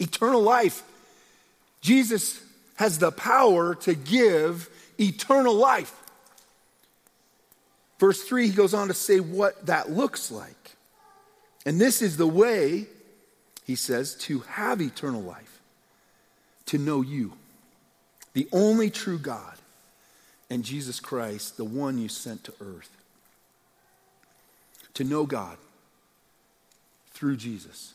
Eternal 0.00 0.40
life. 0.40 0.82
Jesus 1.82 2.40
has 2.76 2.98
the 2.98 3.12
power 3.12 3.74
to 3.74 3.94
give 3.94 4.70
eternal 4.98 5.54
life. 5.54 5.92
Verse 8.04 8.22
3, 8.22 8.48
he 8.48 8.52
goes 8.52 8.74
on 8.74 8.88
to 8.88 8.92
say 8.92 9.18
what 9.18 9.64
that 9.64 9.90
looks 9.90 10.30
like. 10.30 10.76
And 11.64 11.80
this 11.80 12.02
is 12.02 12.18
the 12.18 12.26
way, 12.26 12.86
he 13.64 13.76
says, 13.76 14.14
to 14.16 14.40
have 14.40 14.82
eternal 14.82 15.22
life, 15.22 15.62
to 16.66 16.76
know 16.76 17.00
you, 17.00 17.32
the 18.34 18.46
only 18.52 18.90
true 18.90 19.16
God, 19.16 19.56
and 20.50 20.62
Jesus 20.62 21.00
Christ, 21.00 21.56
the 21.56 21.64
one 21.64 21.96
you 21.96 22.10
sent 22.10 22.44
to 22.44 22.52
earth. 22.60 22.90
To 24.92 25.04
know 25.04 25.24
God 25.24 25.56
through 27.14 27.38
Jesus. 27.38 27.94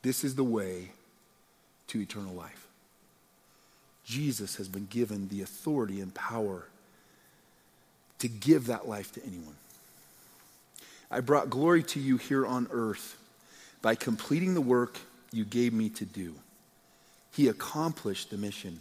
This 0.00 0.24
is 0.24 0.34
the 0.34 0.42
way 0.42 0.92
to 1.88 2.00
eternal 2.00 2.34
life. 2.34 2.68
Jesus 4.06 4.56
has 4.56 4.66
been 4.66 4.86
given 4.86 5.28
the 5.28 5.42
authority 5.42 6.00
and 6.00 6.14
power 6.14 6.68
to 8.18 8.28
give 8.28 8.66
that 8.66 8.88
life 8.88 9.12
to 9.12 9.24
anyone. 9.24 9.56
I 11.10 11.20
brought 11.20 11.50
glory 11.50 11.82
to 11.84 12.00
you 12.00 12.16
here 12.16 12.46
on 12.46 12.68
earth 12.70 13.16
by 13.82 13.94
completing 13.94 14.54
the 14.54 14.60
work 14.60 14.98
you 15.32 15.44
gave 15.44 15.72
me 15.72 15.88
to 15.90 16.04
do. 16.04 16.34
He 17.32 17.48
accomplished 17.48 18.30
the 18.30 18.36
mission. 18.36 18.80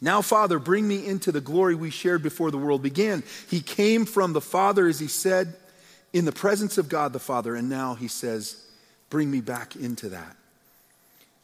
Now, 0.00 0.22
Father, 0.22 0.58
bring 0.58 0.88
me 0.88 1.06
into 1.06 1.30
the 1.30 1.40
glory 1.40 1.74
we 1.74 1.90
shared 1.90 2.22
before 2.22 2.50
the 2.50 2.58
world 2.58 2.82
began. 2.82 3.22
He 3.48 3.60
came 3.60 4.06
from 4.06 4.32
the 4.32 4.40
Father, 4.40 4.88
as 4.88 4.98
he 4.98 5.08
said, 5.08 5.54
in 6.12 6.24
the 6.24 6.32
presence 6.32 6.78
of 6.78 6.88
God 6.88 7.12
the 7.12 7.18
Father, 7.18 7.54
and 7.54 7.68
now 7.68 7.94
he 7.94 8.08
says, 8.08 8.66
Bring 9.10 9.30
me 9.30 9.40
back 9.40 9.76
into 9.76 10.08
that. 10.08 10.36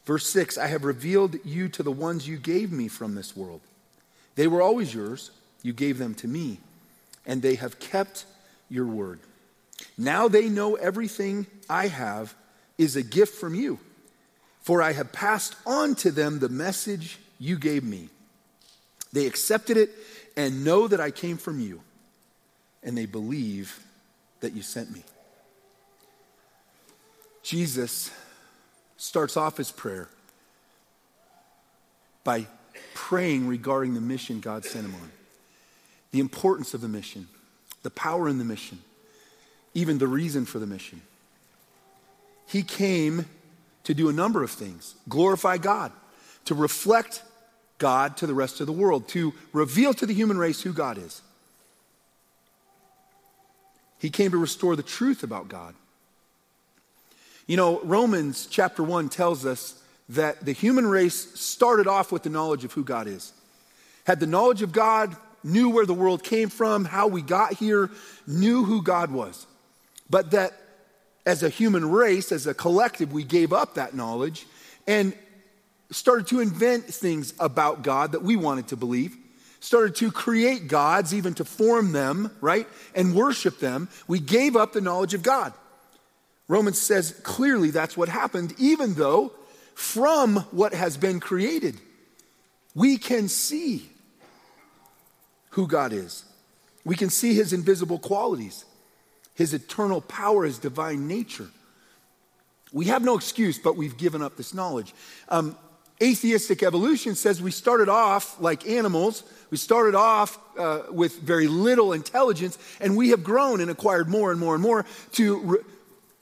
Verse 0.05 0.25
6 0.27 0.57
I 0.57 0.67
have 0.67 0.83
revealed 0.83 1.37
you 1.45 1.69
to 1.69 1.83
the 1.83 1.91
ones 1.91 2.27
you 2.27 2.37
gave 2.37 2.71
me 2.71 2.87
from 2.87 3.15
this 3.15 3.35
world. 3.35 3.61
They 4.35 4.47
were 4.47 4.61
always 4.61 4.93
yours, 4.93 5.31
you 5.63 5.73
gave 5.73 5.97
them 5.97 6.15
to 6.15 6.27
me, 6.27 6.59
and 7.27 7.41
they 7.41 7.55
have 7.55 7.79
kept 7.79 8.25
your 8.69 8.87
word. 8.87 9.19
Now 9.97 10.27
they 10.27 10.49
know 10.49 10.75
everything 10.75 11.45
I 11.69 11.87
have 11.87 12.33
is 12.77 12.95
a 12.95 13.03
gift 13.03 13.35
from 13.35 13.53
you, 13.53 13.79
for 14.61 14.81
I 14.81 14.93
have 14.93 15.11
passed 15.11 15.55
on 15.65 15.93
to 15.95 16.11
them 16.11 16.39
the 16.39 16.49
message 16.49 17.19
you 17.37 17.57
gave 17.57 17.83
me. 17.83 18.09
They 19.13 19.27
accepted 19.27 19.77
it 19.77 19.91
and 20.35 20.63
know 20.63 20.87
that 20.87 20.99
I 20.99 21.11
came 21.11 21.37
from 21.37 21.59
you, 21.59 21.81
and 22.81 22.97
they 22.97 23.05
believe 23.05 23.83
that 24.39 24.53
you 24.53 24.61
sent 24.61 24.91
me. 24.91 25.03
Jesus 27.43 28.11
starts 28.97 29.37
off 29.37 29.57
his 29.57 29.71
prayer 29.71 30.09
by 32.23 32.45
praying 32.93 33.47
regarding 33.47 33.93
the 33.93 34.01
mission 34.01 34.39
God 34.39 34.65
sent 34.65 34.85
him 34.85 34.95
on, 34.95 35.11
the 36.11 36.19
importance 36.19 36.73
of 36.73 36.81
the 36.81 36.87
mission, 36.87 37.27
the 37.83 37.89
power 37.89 38.27
in 38.27 38.37
the 38.37 38.45
mission, 38.45 38.79
even 39.73 39.97
the 39.97 40.07
reason 40.07 40.45
for 40.45 40.59
the 40.59 40.67
mission. 40.67 41.01
He 42.47 42.63
came 42.63 43.25
to 43.83 43.93
do 43.93 44.09
a 44.09 44.13
number 44.13 44.43
of 44.43 44.51
things 44.51 44.95
glorify 45.07 45.57
God, 45.57 45.91
to 46.45 46.55
reflect 46.55 47.23
God 47.77 48.17
to 48.17 48.27
the 48.27 48.33
rest 48.33 48.59
of 48.59 48.67
the 48.67 48.73
world, 48.73 49.07
to 49.09 49.33
reveal 49.53 49.93
to 49.93 50.05
the 50.05 50.13
human 50.13 50.37
race 50.37 50.61
who 50.61 50.73
God 50.73 50.97
is. 50.97 51.21
He 53.99 54.09
came 54.09 54.31
to 54.31 54.37
restore 54.37 54.75
the 54.75 54.83
truth 54.83 55.23
about 55.23 55.47
God. 55.47 55.75
You 57.47 57.57
know, 57.57 57.79
Romans 57.81 58.47
chapter 58.49 58.83
1 58.83 59.09
tells 59.09 59.45
us 59.45 59.81
that 60.09 60.45
the 60.45 60.51
human 60.51 60.85
race 60.85 61.39
started 61.39 61.87
off 61.87 62.11
with 62.11 62.23
the 62.23 62.29
knowledge 62.29 62.63
of 62.63 62.73
who 62.73 62.83
God 62.83 63.07
is. 63.07 63.33
Had 64.05 64.19
the 64.19 64.27
knowledge 64.27 64.61
of 64.61 64.71
God, 64.71 65.15
knew 65.43 65.69
where 65.69 65.85
the 65.85 65.93
world 65.93 66.23
came 66.23 66.49
from, 66.49 66.85
how 66.85 67.07
we 67.07 67.21
got 67.21 67.53
here, 67.53 67.89
knew 68.25 68.63
who 68.63 68.81
God 68.81 69.11
was. 69.11 69.45
But 70.09 70.31
that 70.31 70.53
as 71.25 71.43
a 71.43 71.49
human 71.49 71.89
race, 71.89 72.31
as 72.31 72.47
a 72.47 72.53
collective, 72.53 73.11
we 73.11 73.23
gave 73.23 73.51
up 73.51 73.75
that 73.75 73.93
knowledge 73.93 74.45
and 74.87 75.13
started 75.91 76.27
to 76.27 76.39
invent 76.39 76.85
things 76.85 77.33
about 77.39 77.81
God 77.81 78.13
that 78.13 78.23
we 78.23 78.35
wanted 78.35 78.69
to 78.69 78.77
believe, 78.77 79.15
started 79.59 79.95
to 79.95 80.11
create 80.11 80.67
gods, 80.67 81.13
even 81.13 81.33
to 81.35 81.45
form 81.45 81.91
them, 81.91 82.31
right, 82.41 82.67
and 82.95 83.15
worship 83.15 83.59
them. 83.59 83.89
We 84.07 84.19
gave 84.19 84.55
up 84.55 84.73
the 84.73 84.81
knowledge 84.81 85.13
of 85.13 85.23
God. 85.23 85.53
Romans 86.47 86.79
says 86.79 87.19
clearly 87.23 87.71
that's 87.71 87.97
what 87.97 88.09
happened, 88.09 88.53
even 88.57 88.93
though 88.93 89.33
from 89.75 90.37
what 90.51 90.73
has 90.73 90.97
been 90.97 91.19
created, 91.19 91.77
we 92.73 92.97
can 92.97 93.27
see 93.27 93.89
who 95.57 95.65
God 95.65 95.91
is. 95.91 96.23
We 96.85 96.95
can 96.95 97.09
see 97.09 97.33
his 97.33 97.51
invisible 97.51 97.97
qualities, 97.97 98.63
his 99.33 99.55
eternal 99.55 100.01
power, 100.01 100.45
his 100.45 100.59
divine 100.59 101.07
nature. 101.07 101.47
We 102.71 102.85
have 102.85 103.03
no 103.03 103.17
excuse, 103.17 103.57
but 103.57 103.75
we've 103.75 103.97
given 103.97 104.21
up 104.21 104.37
this 104.37 104.53
knowledge. 104.53 104.93
Um, 105.29 105.57
Atheistic 105.99 106.61
evolution 106.61 107.15
says 107.15 107.41
we 107.41 107.49
started 107.49 107.89
off 107.89 108.39
like 108.39 108.67
animals. 108.67 109.23
We 109.49 109.57
started 109.57 109.95
off 109.95 110.37
uh, 110.59 110.83
with 110.91 111.19
very 111.21 111.47
little 111.47 111.91
intelligence, 111.91 112.59
and 112.79 112.95
we 112.95 113.09
have 113.09 113.23
grown 113.23 113.59
and 113.59 113.71
acquired 113.71 114.07
more 114.07 114.29
and 114.29 114.39
more 114.39 114.53
and 114.53 114.61
more 114.61 114.85
to 115.13 115.39
re- 115.39 115.59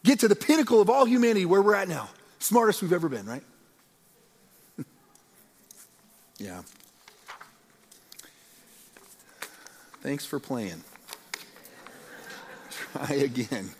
get 0.06 0.22
to 0.22 0.30
the 0.30 0.36
pinnacle 0.36 0.80
of 0.80 0.90
all 0.90 1.04
humanity 1.04 1.46
where 1.46 1.62
we're 1.62 1.76
at 1.76 1.90
now. 1.90 2.08
Smartest 2.40 2.82
we've 2.82 2.94
ever 2.94 3.10
been, 3.10 3.26
right? 3.26 3.44
yeah. 6.38 6.62
Thanks 10.06 10.24
for 10.24 10.40
playing. 10.40 10.84
Try 12.70 13.16
again. 13.16 13.72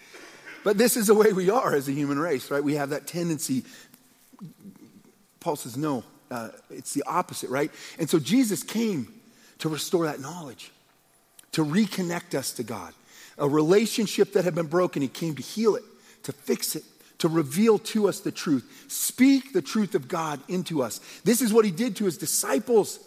but 0.64 0.78
this 0.78 0.96
is 0.96 1.08
the 1.08 1.14
way 1.14 1.32
we 1.32 1.50
are 1.50 1.74
as 1.74 1.88
a 1.88 1.92
human 1.92 2.16
race, 2.16 2.48
right? 2.48 2.62
We 2.62 2.76
have 2.76 2.90
that 2.90 3.08
tendency 3.08 3.64
Paul 5.40 5.56
says, 5.56 5.76
no, 5.76 6.04
uh, 6.30 6.50
it's 6.70 6.94
the 6.94 7.02
opposite, 7.08 7.50
right? 7.50 7.72
And 7.98 8.08
so 8.08 8.20
Jesus 8.20 8.62
came 8.62 9.12
to 9.58 9.68
restore 9.68 10.06
that 10.06 10.20
knowledge, 10.20 10.70
to 11.52 11.64
reconnect 11.64 12.36
us 12.36 12.52
to 12.52 12.62
God. 12.62 12.94
A 13.36 13.48
relationship 13.48 14.34
that 14.34 14.44
had 14.44 14.54
been 14.54 14.68
broken, 14.68 15.02
he 15.02 15.08
came 15.08 15.34
to 15.34 15.42
heal 15.42 15.74
it, 15.74 15.82
to 16.22 16.30
fix 16.30 16.76
it, 16.76 16.84
to 17.18 17.26
reveal 17.28 17.80
to 17.80 18.08
us 18.08 18.20
the 18.20 18.30
truth, 18.30 18.86
speak 18.86 19.52
the 19.52 19.60
truth 19.60 19.96
of 19.96 20.06
God 20.06 20.38
into 20.46 20.84
us. 20.84 21.00
This 21.24 21.42
is 21.42 21.52
what 21.52 21.64
he 21.64 21.72
did 21.72 21.96
to 21.96 22.04
his 22.04 22.16
disciples. 22.16 23.00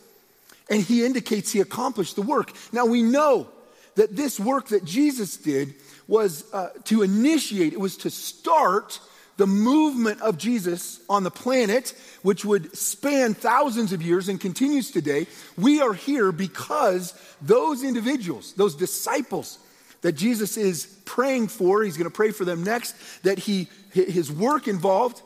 And 0.70 0.82
he 0.82 1.06
indicates 1.06 1.52
he 1.52 1.62
accomplished 1.62 2.16
the 2.16 2.22
work. 2.22 2.52
Now 2.72 2.86
we 2.86 3.02
know 3.02 3.50
that 3.96 4.16
this 4.16 4.40
work 4.40 4.68
that 4.68 4.86
Jesus 4.86 5.38
did 5.38 5.76
was 6.08 6.46
uh, 6.54 6.70
to 6.86 7.02
initiate, 7.02 7.74
it 7.74 7.80
was 7.80 7.98
to 7.98 8.10
start 8.10 9.00
the 9.38 9.48
movement 9.48 10.22
of 10.22 10.38
Jesus 10.38 11.00
on 11.10 11.24
the 11.24 11.32
planet, 11.32 11.94
which 12.24 12.44
would 12.44 12.76
span 12.76 13.34
thousands 13.34 13.94
of 13.94 14.02
years 14.02 14.30
and 14.30 14.42
continues 14.42 14.92
today, 14.92 15.28
we 15.58 15.80
are 15.80 15.94
here 15.94 16.32
because 16.32 17.14
those 17.42 17.84
individuals, 17.84 18.54
those 18.54 18.76
disciples 18.76 19.60
that 20.02 20.14
Jesus 20.14 20.58
is 20.58 20.86
praying 21.06 21.48
for, 21.48 21.84
he's 21.84 21.98
going 21.98 22.10
to 22.10 22.16
pray 22.16 22.32
for 22.32 22.46
them 22.46 22.64
next, 22.64 22.96
that 23.24 23.38
he, 23.38 23.68
his 23.92 24.32
work 24.32 24.68
involved, 24.68 25.22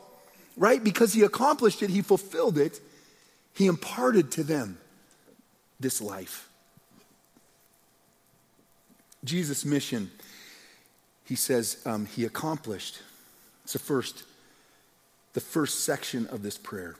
right? 0.56 0.82
Because 0.82 1.12
he 1.12 1.22
accomplished 1.22 1.82
it, 1.82 1.90
he 1.90 2.02
fulfilled 2.02 2.58
it, 2.58 2.80
he 3.54 3.66
imparted 3.66 4.30
to 4.32 4.44
them 4.44 4.78
this 5.82 6.00
life. 6.00 6.48
Jesus' 9.24 9.64
mission, 9.64 10.10
he 11.24 11.34
says, 11.34 11.80
um, 11.86 12.06
he 12.06 12.24
accomplished 12.24 13.00
it's 13.64 13.74
the 13.74 13.78
first, 13.78 14.24
the 15.34 15.40
first 15.40 15.84
section 15.84 16.26
of 16.28 16.42
this 16.42 16.58
prayer. 16.58 16.96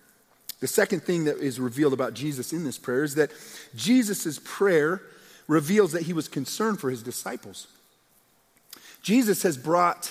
The 0.60 0.68
second 0.68 1.02
thing 1.02 1.24
that 1.24 1.38
is 1.38 1.58
revealed 1.58 1.92
about 1.92 2.14
Jesus 2.14 2.52
in 2.52 2.64
this 2.64 2.78
prayer 2.78 3.02
is 3.02 3.16
that 3.16 3.32
Jesus' 3.74 4.40
prayer 4.44 5.02
reveals 5.48 5.92
that 5.92 6.02
he 6.02 6.12
was 6.12 6.28
concerned 6.28 6.80
for 6.80 6.88
his 6.88 7.02
disciples. 7.02 7.66
Jesus 9.02 9.42
has 9.42 9.56
brought 9.56 10.10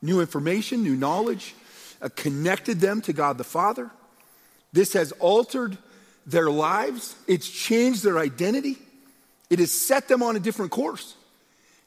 new 0.00 0.20
information, 0.20 0.82
new 0.82 0.96
knowledge, 0.96 1.54
uh, 2.00 2.08
connected 2.16 2.80
them 2.80 3.02
to 3.02 3.12
God 3.12 3.36
the 3.36 3.44
Father. 3.44 3.90
This 4.72 4.94
has 4.94 5.12
altered 5.12 5.76
their 6.26 6.50
lives, 6.50 7.16
it's 7.26 7.48
changed 7.48 8.02
their 8.02 8.18
identity, 8.18 8.76
it 9.50 9.58
has 9.58 9.72
set 9.72 10.08
them 10.08 10.22
on 10.22 10.36
a 10.36 10.40
different 10.40 10.70
course. 10.70 11.14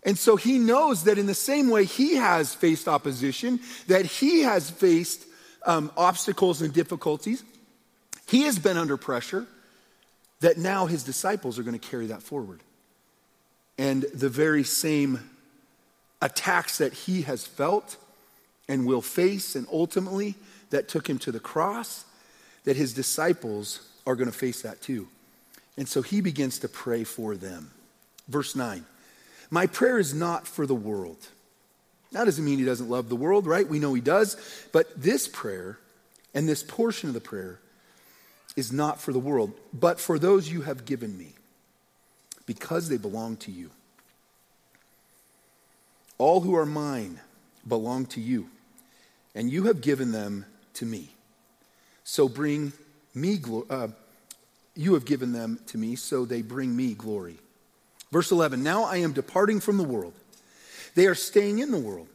And 0.03 0.17
so 0.17 0.35
he 0.35 0.59
knows 0.59 1.03
that 1.03 1.17
in 1.17 1.25
the 1.25 1.33
same 1.33 1.69
way 1.69 1.85
he 1.85 2.15
has 2.15 2.53
faced 2.53 2.87
opposition, 2.87 3.59
that 3.87 4.05
he 4.05 4.41
has 4.41 4.69
faced 4.69 5.25
um, 5.65 5.91
obstacles 5.97 6.61
and 6.61 6.73
difficulties, 6.73 7.43
he 8.27 8.43
has 8.43 8.59
been 8.59 8.77
under 8.77 8.95
pressure, 8.95 9.45
that 10.39 10.57
now 10.57 10.85
his 10.85 11.03
disciples 11.03 11.57
are 11.57 11.63
going 11.63 11.77
to 11.77 11.87
carry 11.87 12.07
that 12.07 12.21
forward. 12.21 12.61
And 13.77 14.03
the 14.13 14.29
very 14.29 14.63
same 14.63 15.29
attacks 16.21 16.77
that 16.77 16.93
he 16.93 17.23
has 17.23 17.45
felt 17.45 17.97
and 18.67 18.85
will 18.85 19.01
face, 19.01 19.55
and 19.55 19.67
ultimately 19.71 20.35
that 20.69 20.87
took 20.87 21.09
him 21.09 21.19
to 21.19 21.31
the 21.31 21.39
cross, 21.39 22.05
that 22.65 22.75
his 22.75 22.93
disciples 22.93 23.86
are 24.07 24.15
going 24.15 24.31
to 24.31 24.35
face 24.35 24.63
that 24.63 24.81
too. 24.81 25.07
And 25.77 25.87
so 25.87 26.01
he 26.01 26.21
begins 26.21 26.59
to 26.59 26.67
pray 26.67 27.03
for 27.03 27.35
them. 27.35 27.69
Verse 28.27 28.55
9. 28.55 28.83
My 29.51 29.67
prayer 29.67 29.99
is 29.99 30.13
not 30.13 30.47
for 30.47 30.65
the 30.65 30.75
world. 30.75 31.27
That 32.13 32.25
doesn't 32.25 32.43
mean 32.43 32.57
he 32.57 32.65
doesn't 32.65 32.89
love 32.89 33.09
the 33.09 33.15
world, 33.15 33.45
right? 33.45 33.67
We 33.67 33.79
know 33.79 33.93
he 33.93 34.01
does. 34.01 34.37
But 34.71 34.87
this 34.99 35.27
prayer 35.27 35.77
and 36.33 36.47
this 36.47 36.63
portion 36.63 37.09
of 37.09 37.13
the 37.13 37.21
prayer 37.21 37.59
is 38.55 38.71
not 38.71 38.99
for 38.99 39.13
the 39.13 39.19
world, 39.19 39.53
but 39.73 39.99
for 39.99 40.17
those 40.17 40.49
you 40.49 40.61
have 40.61 40.85
given 40.85 41.15
me, 41.15 41.33
because 42.47 42.89
they 42.89 42.97
belong 42.97 43.37
to 43.37 43.51
you. 43.51 43.69
All 46.17 46.41
who 46.41 46.55
are 46.55 46.65
mine 46.65 47.19
belong 47.67 48.07
to 48.07 48.21
you, 48.21 48.49
and 49.35 49.51
you 49.51 49.63
have 49.65 49.81
given 49.81 50.11
them 50.11 50.45
to 50.75 50.85
me. 50.85 51.09
So 52.03 52.27
bring 52.27 52.73
me. 53.21 53.39
Uh, 53.69 53.89
you 54.75 54.93
have 54.93 55.05
given 55.05 55.33
them 55.33 55.59
to 55.67 55.77
me, 55.77 55.95
so 55.95 56.25
they 56.25 56.41
bring 56.41 56.75
me 56.75 56.93
glory. 56.93 57.37
Verse 58.11 58.31
11 58.31 58.63
Now 58.63 58.83
I 58.83 58.97
am 58.97 59.13
departing 59.13 59.59
from 59.59 59.77
the 59.77 59.83
world. 59.83 60.13
They 60.95 61.07
are 61.07 61.15
staying 61.15 61.59
in 61.59 61.71
the 61.71 61.79
world, 61.79 62.07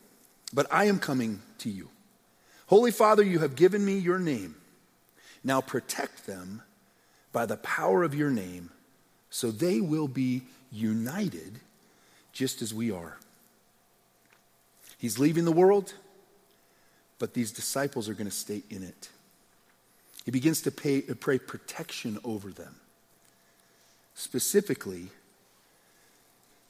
but 0.53 0.67
I 0.71 0.85
am 0.85 0.99
coming 0.99 1.43
to 1.59 1.71
you. 1.71 1.89
Holy 2.67 2.91
Father, 2.91 3.23
you 3.23 3.41
have 3.41 3.55
given 3.55 3.85
me 3.85 3.99
your 3.99 4.19
name. 4.19 4.55
Now 5.45 5.61
protect 5.61 6.27
them 6.27 6.63
by 7.33 7.47
the 7.47 7.57
power 7.59 8.03
of 8.03 8.15
your 8.15 8.31
name, 8.31 8.71
so 9.31 9.51
they 9.51 9.81
will 9.81 10.09
be 10.09 10.43
united 10.71 11.61
just 12.33 12.63
as 12.63 12.73
we 12.73 12.91
are. 12.91 13.19
He's 14.99 15.19
leaving 15.19 15.45
the 15.45 15.53
world, 15.53 15.95
but 17.19 17.35
these 17.35 17.51
disciples 17.51 18.09
are 18.09 18.15
going 18.15 18.31
to 18.31 18.31
stay 18.31 18.63
in 18.71 18.83
it. 18.83 19.09
He 20.25 20.31
begins 20.31 20.63
to 20.63 20.71
pay, 20.71 21.03
uh, 21.09 21.15
pray 21.15 21.39
protection 21.39 22.19
over 22.25 22.51
them, 22.51 22.77
specifically 24.15 25.09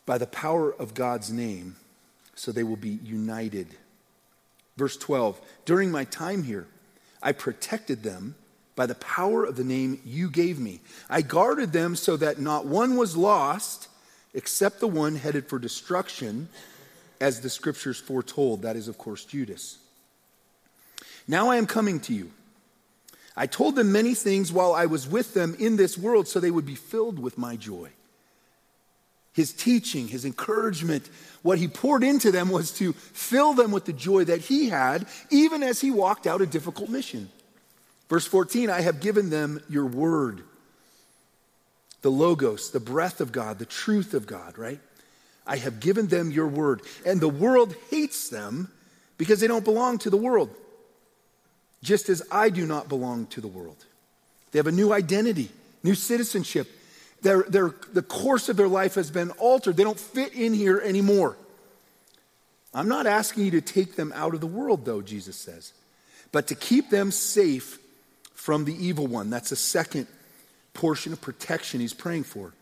by 0.06 0.18
the 0.18 0.26
power 0.26 0.72
of 0.72 0.94
God's 0.94 1.30
name, 1.30 1.76
so 2.34 2.50
they 2.50 2.62
will 2.62 2.76
be 2.76 2.98
united. 3.04 3.76
Verse 4.76 4.96
12 4.96 5.40
During 5.64 5.90
my 5.90 6.04
time 6.04 6.42
here, 6.44 6.66
I 7.22 7.32
protected 7.32 8.02
them 8.02 8.34
by 8.74 8.86
the 8.86 8.94
power 8.94 9.44
of 9.44 9.56
the 9.56 9.64
name 9.64 10.00
you 10.04 10.30
gave 10.30 10.58
me. 10.58 10.80
I 11.10 11.22
guarded 11.22 11.72
them 11.72 11.94
so 11.94 12.16
that 12.16 12.40
not 12.40 12.66
one 12.66 12.96
was 12.96 13.16
lost 13.16 13.88
except 14.34 14.80
the 14.80 14.88
one 14.88 15.16
headed 15.16 15.46
for 15.46 15.58
destruction, 15.58 16.48
as 17.20 17.40
the 17.40 17.50
scriptures 17.50 18.00
foretold. 18.00 18.62
That 18.62 18.76
is, 18.76 18.88
of 18.88 18.98
course, 18.98 19.24
Judas. 19.24 19.78
Now 21.28 21.50
I 21.50 21.56
am 21.56 21.66
coming 21.66 22.00
to 22.00 22.14
you. 22.14 22.30
I 23.36 23.46
told 23.46 23.76
them 23.76 23.92
many 23.92 24.14
things 24.14 24.52
while 24.52 24.74
I 24.74 24.86
was 24.86 25.08
with 25.08 25.34
them 25.34 25.56
in 25.58 25.76
this 25.76 25.96
world 25.96 26.28
so 26.28 26.38
they 26.38 26.50
would 26.50 26.66
be 26.66 26.74
filled 26.74 27.18
with 27.18 27.38
my 27.38 27.56
joy. 27.56 27.90
His 29.32 29.54
teaching, 29.54 30.08
his 30.08 30.26
encouragement, 30.26 31.08
what 31.40 31.56
he 31.56 31.66
poured 31.66 32.04
into 32.04 32.30
them 32.30 32.50
was 32.50 32.70
to 32.72 32.92
fill 32.92 33.54
them 33.54 33.72
with 33.72 33.86
the 33.86 33.94
joy 33.94 34.24
that 34.24 34.42
he 34.42 34.68
had, 34.68 35.06
even 35.30 35.62
as 35.62 35.80
he 35.80 35.90
walked 35.90 36.26
out 36.26 36.42
a 36.42 36.46
difficult 36.46 36.90
mission. 36.90 37.30
Verse 38.10 38.26
14 38.26 38.68
I 38.68 38.82
have 38.82 39.00
given 39.00 39.30
them 39.30 39.62
your 39.70 39.86
word, 39.86 40.42
the 42.02 42.10
Logos, 42.10 42.70
the 42.70 42.80
breath 42.80 43.22
of 43.22 43.32
God, 43.32 43.58
the 43.58 43.64
truth 43.64 44.12
of 44.12 44.26
God, 44.26 44.58
right? 44.58 44.80
I 45.46 45.56
have 45.56 45.80
given 45.80 46.08
them 46.08 46.30
your 46.30 46.46
word. 46.46 46.82
And 47.06 47.20
the 47.20 47.28
world 47.28 47.74
hates 47.90 48.28
them 48.28 48.70
because 49.16 49.40
they 49.40 49.46
don't 49.46 49.64
belong 49.64 49.98
to 49.98 50.10
the 50.10 50.16
world 50.18 50.50
just 51.82 52.08
as 52.08 52.22
I 52.30 52.48
do 52.48 52.66
not 52.66 52.88
belong 52.88 53.26
to 53.26 53.40
the 53.40 53.48
world. 53.48 53.84
They 54.50 54.58
have 54.58 54.66
a 54.66 54.72
new 54.72 54.92
identity, 54.92 55.50
new 55.82 55.94
citizenship. 55.94 56.68
The 57.22 58.04
course 58.08 58.48
of 58.48 58.56
their 58.56 58.68
life 58.68 58.94
has 58.94 59.10
been 59.10 59.30
altered. 59.32 59.76
They 59.76 59.84
don't 59.84 59.98
fit 59.98 60.34
in 60.34 60.54
here 60.54 60.78
anymore. 60.78 61.36
I'm 62.74 62.88
not 62.88 63.06
asking 63.06 63.44
you 63.44 63.50
to 63.52 63.60
take 63.60 63.96
them 63.96 64.12
out 64.14 64.34
of 64.34 64.40
the 64.40 64.46
world, 64.46 64.84
though, 64.84 65.02
Jesus 65.02 65.36
says, 65.36 65.72
but 66.30 66.46
to 66.48 66.54
keep 66.54 66.88
them 66.90 67.10
safe 67.10 67.78
from 68.34 68.64
the 68.64 68.74
evil 68.74 69.06
one. 69.06 69.28
That's 69.28 69.52
a 69.52 69.56
second 69.56 70.06
portion 70.74 71.12
of 71.12 71.20
protection 71.20 71.80
he's 71.80 71.92
praying 71.92 72.24
for. 72.24 72.54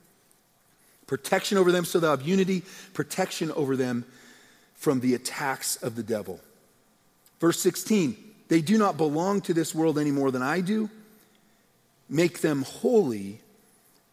Protection 1.06 1.59
over 1.59 1.72
them 1.72 1.85
so 1.85 2.00
they'll 2.00 2.11
have 2.11 2.22
unity, 2.22 2.62
protection 2.92 3.50
over 3.52 3.76
them 3.76 4.04
from 4.74 5.00
the 5.00 5.14
attacks 5.14 5.76
of 5.76 5.94
the 5.94 6.02
devil. 6.02 6.40
Verse 7.40 7.61
16 7.61 8.16
they 8.50 8.60
do 8.60 8.76
not 8.76 8.96
belong 8.96 9.42
to 9.42 9.54
this 9.54 9.72
world 9.72 9.96
any 9.96 10.10
more 10.10 10.32
than 10.32 10.42
I 10.42 10.60
do. 10.60 10.90
Make 12.08 12.40
them 12.40 12.62
holy 12.62 13.40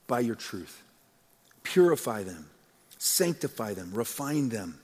by 0.05 0.19
your 0.19 0.35
truth. 0.35 0.83
Purify 1.63 2.21
them, 2.21 2.45
sanctify 2.99 3.73
them, 3.73 3.91
refine 3.93 4.49
them. 4.49 4.79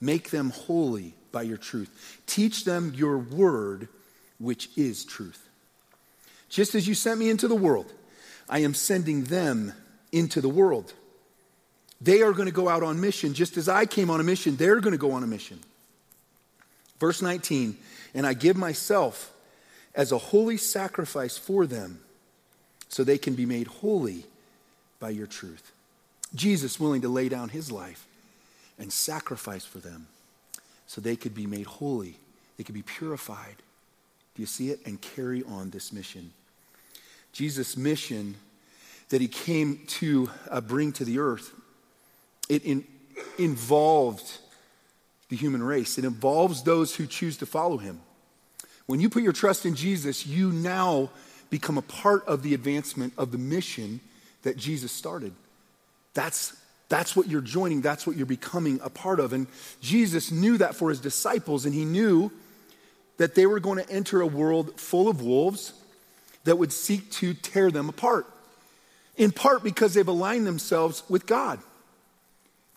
Make 0.00 0.30
them 0.30 0.48
holy 0.48 1.12
by 1.30 1.42
your 1.42 1.58
truth. 1.58 2.22
Teach 2.26 2.64
them 2.64 2.94
your 2.96 3.18
word, 3.18 3.88
which 4.38 4.70
is 4.76 5.04
truth. 5.04 5.46
Just 6.48 6.74
as 6.74 6.88
you 6.88 6.94
sent 6.94 7.20
me 7.20 7.28
into 7.28 7.48
the 7.48 7.54
world, 7.54 7.92
I 8.48 8.60
am 8.60 8.72
sending 8.72 9.24
them 9.24 9.74
into 10.10 10.40
the 10.40 10.48
world. 10.48 10.94
They 12.00 12.22
are 12.22 12.32
going 12.32 12.46
to 12.46 12.52
go 12.52 12.70
out 12.70 12.82
on 12.82 12.98
mission. 12.98 13.34
Just 13.34 13.58
as 13.58 13.68
I 13.68 13.84
came 13.84 14.08
on 14.08 14.20
a 14.20 14.24
mission, 14.24 14.56
they're 14.56 14.80
going 14.80 14.92
to 14.92 14.98
go 14.98 15.12
on 15.12 15.22
a 15.22 15.26
mission. 15.26 15.60
Verse 16.98 17.20
19 17.20 17.76
and 18.14 18.26
I 18.26 18.32
give 18.32 18.56
myself 18.56 19.32
as 19.94 20.12
a 20.12 20.18
holy 20.18 20.56
sacrifice 20.56 21.36
for 21.36 21.66
them 21.66 22.00
so 22.88 23.02
they 23.02 23.18
can 23.18 23.34
be 23.34 23.46
made 23.46 23.66
holy 23.66 24.24
by 25.00 25.10
your 25.10 25.26
truth. 25.26 25.72
Jesus 26.34 26.78
willing 26.78 27.02
to 27.02 27.08
lay 27.08 27.28
down 27.28 27.48
his 27.48 27.70
life 27.70 28.06
and 28.78 28.92
sacrifice 28.92 29.64
for 29.64 29.78
them 29.78 30.06
so 30.86 31.00
they 31.00 31.16
could 31.16 31.34
be 31.34 31.46
made 31.46 31.66
holy, 31.66 32.16
they 32.56 32.64
could 32.64 32.74
be 32.74 32.82
purified. 32.82 33.56
Do 34.34 34.42
you 34.42 34.46
see 34.46 34.70
it? 34.70 34.80
And 34.84 35.00
carry 35.00 35.42
on 35.44 35.70
this 35.70 35.92
mission. 35.92 36.32
Jesus' 37.32 37.76
mission 37.76 38.36
that 39.08 39.20
he 39.20 39.28
came 39.28 39.80
to 39.86 40.30
uh, 40.50 40.60
bring 40.60 40.92
to 40.92 41.04
the 41.04 41.18
earth, 41.18 41.52
it 42.48 42.64
in, 42.64 42.84
involved 43.38 44.38
the 45.34 45.40
human 45.40 45.64
race. 45.64 45.98
It 45.98 46.04
involves 46.04 46.62
those 46.62 46.94
who 46.94 47.06
choose 47.06 47.38
to 47.38 47.46
follow 47.46 47.76
him. 47.76 48.00
When 48.86 49.00
you 49.00 49.10
put 49.10 49.24
your 49.24 49.32
trust 49.32 49.66
in 49.66 49.74
Jesus, 49.74 50.24
you 50.24 50.52
now 50.52 51.10
become 51.50 51.76
a 51.76 51.82
part 51.82 52.24
of 52.28 52.44
the 52.44 52.54
advancement 52.54 53.14
of 53.18 53.32
the 53.32 53.38
mission 53.38 53.98
that 54.42 54.56
Jesus 54.56 54.92
started. 54.92 55.32
That's, 56.12 56.56
that's 56.88 57.16
what 57.16 57.26
you're 57.26 57.40
joining, 57.40 57.80
that's 57.80 58.06
what 58.06 58.16
you're 58.16 58.26
becoming 58.26 58.78
a 58.84 58.90
part 58.90 59.18
of. 59.18 59.32
And 59.32 59.48
Jesus 59.80 60.30
knew 60.30 60.56
that 60.58 60.76
for 60.76 60.90
his 60.90 61.00
disciples, 61.00 61.66
and 61.66 61.74
he 61.74 61.84
knew 61.84 62.30
that 63.16 63.34
they 63.34 63.46
were 63.46 63.58
going 63.58 63.82
to 63.82 63.90
enter 63.90 64.20
a 64.20 64.26
world 64.26 64.78
full 64.78 65.08
of 65.08 65.20
wolves 65.20 65.72
that 66.44 66.58
would 66.58 66.72
seek 66.72 67.10
to 67.10 67.34
tear 67.34 67.72
them 67.72 67.88
apart. 67.88 68.26
In 69.16 69.32
part 69.32 69.64
because 69.64 69.94
they've 69.94 70.06
aligned 70.06 70.46
themselves 70.46 71.02
with 71.08 71.26
God. 71.26 71.58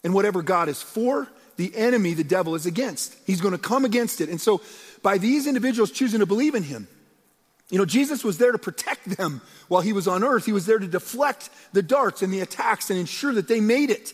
And 0.04 0.16
whatever 0.16 0.42
God 0.42 0.70
is 0.70 0.82
for, 0.82 1.28
the 1.58 1.76
enemy, 1.76 2.14
the 2.14 2.24
devil, 2.24 2.56
is 2.56 2.66
against. 2.66 3.16
He's 3.26 3.42
going 3.42 3.52
to 3.54 3.58
come 3.60 3.84
against 3.84 4.22
it. 4.22 4.30
And 4.30 4.40
so, 4.40 4.62
by 5.04 5.18
these 5.18 5.48
individuals 5.48 5.92
choosing 5.92 6.22
to 6.22 6.26
believe 6.26 6.56
in 6.56 6.64
him, 6.64 6.88
you 7.70 7.78
know, 7.78 7.86
Jesus 7.86 8.24
was 8.24 8.38
there 8.38 8.52
to 8.52 8.58
protect 8.58 9.18
them 9.18 9.42
while 9.68 9.82
he 9.82 9.94
was 9.94 10.08
on 10.08 10.24
earth. 10.24 10.46
He 10.46 10.54
was 10.54 10.66
there 10.66 10.80
to 10.80 10.88
deflect 10.88 11.50
the 11.74 11.82
darts 11.82 12.22
and 12.22 12.32
the 12.32 12.40
attacks 12.40 12.90
and 12.90 12.98
ensure 12.98 13.34
that 13.34 13.48
they 13.48 13.60
made 13.60 13.90
it. 13.90 14.14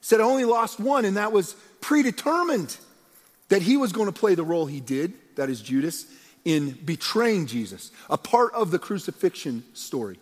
Said, 0.00 0.20
I 0.20 0.24
only 0.24 0.44
lost 0.44 0.78
one, 0.78 1.04
and 1.04 1.16
that 1.16 1.32
was 1.32 1.56
predetermined 1.80 2.76
that 3.48 3.62
he 3.62 3.76
was 3.76 3.92
going 3.92 4.06
to 4.06 4.12
play 4.12 4.34
the 4.34 4.44
role 4.44 4.66
he 4.66 4.80
did, 4.80 5.12
that 5.36 5.50
is 5.50 5.60
Judas, 5.60 6.06
in 6.44 6.72
betraying 6.84 7.46
Jesus, 7.46 7.90
a 8.10 8.18
part 8.18 8.52
of 8.52 8.70
the 8.70 8.78
crucifixion 8.78 9.64
story. 9.72 10.18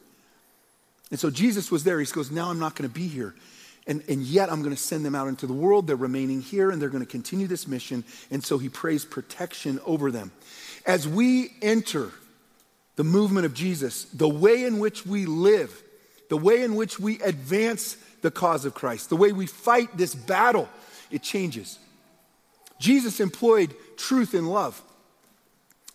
And 1.11 1.19
so 1.19 1.31
Jesus 1.31 1.71
was 1.71 1.85
there. 1.85 2.01
He 2.01 2.07
goes, 2.07 2.31
Now 2.31 2.49
I'm 2.49 2.59
not 2.59 2.75
going 2.75 2.89
to 2.89 2.95
be 2.95 3.07
here. 3.09 3.35
And, 3.87 4.03
and 4.09 4.23
yet 4.23 4.51
I'm 4.51 4.63
going 4.63 4.75
to 4.75 4.81
send 4.81 5.05
them 5.05 5.15
out 5.15 5.29
into 5.29 5.47
the 5.47 5.53
world. 5.53 5.87
They're 5.87 5.97
remaining 5.97 6.41
here 6.41 6.71
and 6.71 6.81
they're 6.81 6.89
going 6.89 7.05
to 7.05 7.11
continue 7.11 7.47
this 7.47 7.67
mission. 7.67 8.05
And 8.31 8.45
so 8.45 8.59
he 8.59 8.69
prays 8.69 9.05
protection 9.05 9.81
over 9.85 10.11
them. 10.11 10.31
As 10.87 11.09
we 11.09 11.53
enter 11.61 12.11
the 12.97 13.05
movement 13.05 13.47
of 13.47 13.55
Jesus, 13.55 14.05
the 14.05 14.29
way 14.29 14.65
in 14.65 14.79
which 14.79 15.05
we 15.05 15.27
live, 15.27 15.83
the 16.29 16.37
way 16.37 16.63
in 16.63 16.77
which 16.77 17.01
we 17.01 17.21
advance 17.21 17.97
the 18.21 18.31
cause 18.31 18.65
of 18.65 18.75
Christ, 18.75 19.11
the 19.11 19.17
way 19.17 19.33
we 19.33 19.47
fight 19.47 19.97
this 19.97 20.15
battle, 20.15 20.69
it 21.11 21.23
changes. 21.23 21.79
Jesus 22.79 23.21
employed 23.21 23.75
truth 23.97 24.35
in 24.35 24.47
love. 24.47 24.81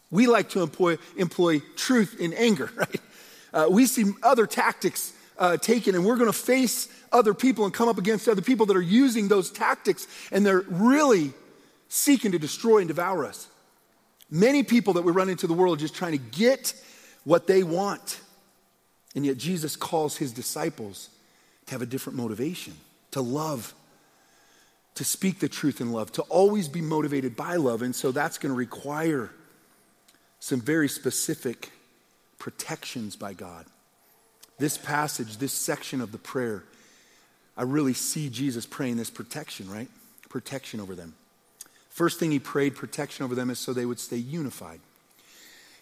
We 0.09 0.27
like 0.27 0.49
to 0.51 0.61
employ, 0.61 0.97
employ 1.17 1.59
truth 1.75 2.19
in 2.19 2.33
anger, 2.33 2.69
right? 2.75 3.01
Uh, 3.53 3.67
we 3.69 3.85
see 3.85 4.05
other 4.23 4.45
tactics 4.45 5.13
uh, 5.37 5.57
taken, 5.57 5.95
and 5.95 6.05
we're 6.05 6.15
going 6.15 6.31
to 6.31 6.37
face 6.37 6.87
other 7.11 7.33
people 7.33 7.65
and 7.65 7.73
come 7.73 7.87
up 7.87 7.97
against 7.97 8.27
other 8.27 8.41
people 8.41 8.65
that 8.65 8.77
are 8.77 8.81
using 8.81 9.27
those 9.27 9.51
tactics, 9.51 10.07
and 10.31 10.45
they're 10.45 10.65
really 10.67 11.33
seeking 11.89 12.31
to 12.31 12.39
destroy 12.39 12.79
and 12.79 12.87
devour 12.87 13.25
us. 13.25 13.47
Many 14.29 14.63
people 14.63 14.93
that 14.93 15.03
we 15.03 15.11
run 15.11 15.29
into 15.29 15.47
the 15.47 15.53
world 15.53 15.77
are 15.77 15.81
just 15.81 15.95
trying 15.95 16.11
to 16.11 16.17
get 16.17 16.73
what 17.23 17.47
they 17.47 17.63
want. 17.63 18.19
And 19.15 19.25
yet, 19.25 19.37
Jesus 19.37 19.75
calls 19.75 20.17
his 20.17 20.31
disciples 20.31 21.09
to 21.65 21.71
have 21.71 21.81
a 21.81 21.85
different 21.85 22.17
motivation, 22.17 22.73
to 23.11 23.21
love, 23.21 23.73
to 24.95 25.03
speak 25.03 25.39
the 25.39 25.49
truth 25.49 25.79
in 25.79 25.91
love, 25.91 26.11
to 26.13 26.21
always 26.23 26.67
be 26.67 26.81
motivated 26.81 27.35
by 27.35 27.55
love. 27.55 27.81
And 27.81 27.95
so 27.95 28.11
that's 28.11 28.37
going 28.37 28.51
to 28.51 28.57
require 28.57 29.31
some 30.39 30.61
very 30.61 30.89
specific 30.89 31.71
protections 32.37 33.15
by 33.15 33.33
God. 33.33 33.65
This 34.59 34.77
passage, 34.77 35.37
this 35.37 35.53
section 35.53 36.01
of 36.01 36.11
the 36.11 36.17
prayer, 36.17 36.63
I 37.55 37.63
really 37.63 37.93
see 37.93 38.29
Jesus 38.29 38.65
praying 38.65 38.97
this 38.97 39.09
protection, 39.09 39.69
right? 39.69 39.87
Protection 40.29 40.79
over 40.79 40.95
them. 40.95 41.13
First 41.89 42.19
thing 42.19 42.31
he 42.31 42.39
prayed 42.39 42.75
protection 42.75 43.25
over 43.25 43.35
them 43.35 43.49
is 43.49 43.59
so 43.59 43.73
they 43.73 43.85
would 43.85 43.99
stay 43.99 44.17
unified. 44.17 44.79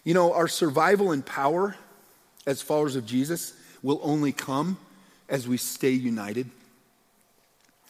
You 0.04 0.14
know, 0.14 0.32
our 0.32 0.48
survival 0.48 1.12
and 1.12 1.24
power 1.24 1.76
as 2.46 2.62
followers 2.62 2.96
of 2.96 3.04
Jesus 3.04 3.52
will 3.82 4.00
only 4.02 4.32
come 4.32 4.78
as 5.28 5.48
we 5.48 5.56
stay 5.56 5.90
united. 5.90 6.48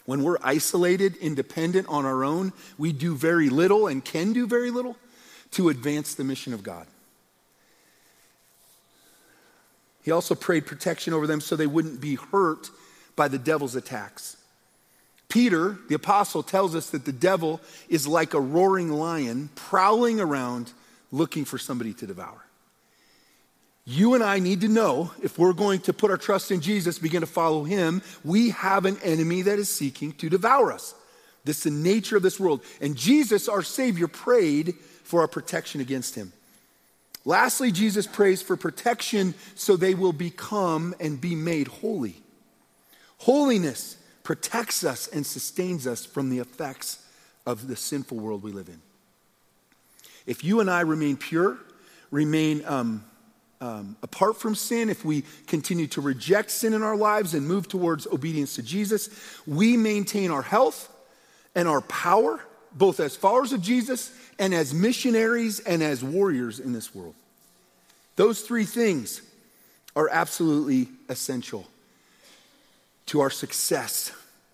When 0.06 0.22
we're 0.22 0.38
isolated, 0.42 1.16
independent 1.16 1.88
on 1.88 2.06
our 2.06 2.24
own, 2.24 2.52
we 2.78 2.92
do 2.92 3.14
very 3.14 3.48
little 3.48 3.86
and 3.86 4.04
can 4.04 4.32
do 4.32 4.46
very 4.46 4.70
little 4.70 4.96
to 5.52 5.68
advance 5.68 6.14
the 6.14 6.24
mission 6.24 6.52
of 6.52 6.62
God. 6.62 6.86
He 10.06 10.12
also 10.12 10.36
prayed 10.36 10.66
protection 10.66 11.12
over 11.12 11.26
them 11.26 11.40
so 11.40 11.56
they 11.56 11.66
wouldn't 11.66 12.00
be 12.00 12.14
hurt 12.14 12.70
by 13.16 13.26
the 13.26 13.40
devil's 13.40 13.74
attacks. 13.74 14.36
Peter, 15.28 15.78
the 15.88 15.96
apostle, 15.96 16.44
tells 16.44 16.76
us 16.76 16.90
that 16.90 17.04
the 17.04 17.12
devil 17.12 17.60
is 17.88 18.06
like 18.06 18.32
a 18.32 18.40
roaring 18.40 18.88
lion 18.88 19.50
prowling 19.56 20.20
around 20.20 20.72
looking 21.10 21.44
for 21.44 21.58
somebody 21.58 21.92
to 21.94 22.06
devour. 22.06 22.40
You 23.84 24.14
and 24.14 24.22
I 24.22 24.38
need 24.38 24.60
to 24.60 24.68
know 24.68 25.10
if 25.24 25.40
we're 25.40 25.52
going 25.52 25.80
to 25.80 25.92
put 25.92 26.12
our 26.12 26.16
trust 26.16 26.52
in 26.52 26.60
Jesus, 26.60 27.00
begin 27.00 27.22
to 27.22 27.26
follow 27.26 27.64
him, 27.64 28.00
we 28.22 28.50
have 28.50 28.84
an 28.84 28.98
enemy 29.02 29.42
that 29.42 29.58
is 29.58 29.68
seeking 29.68 30.12
to 30.12 30.30
devour 30.30 30.70
us. 30.70 30.94
This 31.44 31.58
is 31.58 31.64
the 31.64 31.70
nature 31.70 32.16
of 32.16 32.22
this 32.22 32.38
world. 32.38 32.62
And 32.80 32.94
Jesus, 32.94 33.48
our 33.48 33.64
Savior, 33.64 34.06
prayed 34.06 34.76
for 35.02 35.22
our 35.22 35.28
protection 35.28 35.80
against 35.80 36.14
him. 36.14 36.32
Lastly, 37.26 37.72
Jesus 37.72 38.06
prays 38.06 38.40
for 38.40 38.56
protection 38.56 39.34
so 39.56 39.76
they 39.76 39.94
will 39.94 40.12
become 40.12 40.94
and 41.00 41.20
be 41.20 41.34
made 41.34 41.66
holy. 41.66 42.22
Holiness 43.18 43.96
protects 44.22 44.84
us 44.84 45.08
and 45.08 45.26
sustains 45.26 45.88
us 45.88 46.06
from 46.06 46.30
the 46.30 46.38
effects 46.38 47.04
of 47.44 47.66
the 47.66 47.74
sinful 47.74 48.16
world 48.16 48.44
we 48.44 48.52
live 48.52 48.68
in. 48.68 48.80
If 50.24 50.44
you 50.44 50.60
and 50.60 50.70
I 50.70 50.82
remain 50.82 51.16
pure, 51.16 51.58
remain 52.12 52.64
um, 52.64 53.04
um, 53.60 53.96
apart 54.04 54.36
from 54.36 54.54
sin, 54.54 54.88
if 54.88 55.04
we 55.04 55.24
continue 55.48 55.88
to 55.88 56.00
reject 56.00 56.52
sin 56.52 56.74
in 56.74 56.82
our 56.82 56.96
lives 56.96 57.34
and 57.34 57.46
move 57.46 57.66
towards 57.66 58.06
obedience 58.06 58.54
to 58.54 58.62
Jesus, 58.62 59.08
we 59.46 59.76
maintain 59.76 60.30
our 60.30 60.42
health 60.42 60.92
and 61.56 61.66
our 61.66 61.80
power, 61.80 62.38
both 62.76 63.00
as 63.00 63.16
followers 63.16 63.52
of 63.52 63.62
Jesus 63.62 64.12
and 64.38 64.54
as 64.54 64.74
missionaries 64.74 65.60
and 65.60 65.82
as 65.82 66.04
warriors 66.04 66.60
in 66.60 66.72
this 66.72 66.94
world. 66.94 67.14
Those 68.16 68.42
three 68.42 68.64
things 68.64 69.22
are 69.94 70.08
absolutely 70.10 70.88
essential 71.08 71.66
to 73.06 73.20
our 73.20 73.30
success 73.30 74.12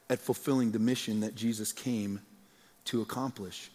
at 0.08 0.20
fulfilling 0.20 0.70
the 0.70 0.78
mission 0.78 1.20
that 1.20 1.34
Jesus 1.34 1.72
came 1.72 2.20
to 2.86 3.02
accomplish. 3.02 3.70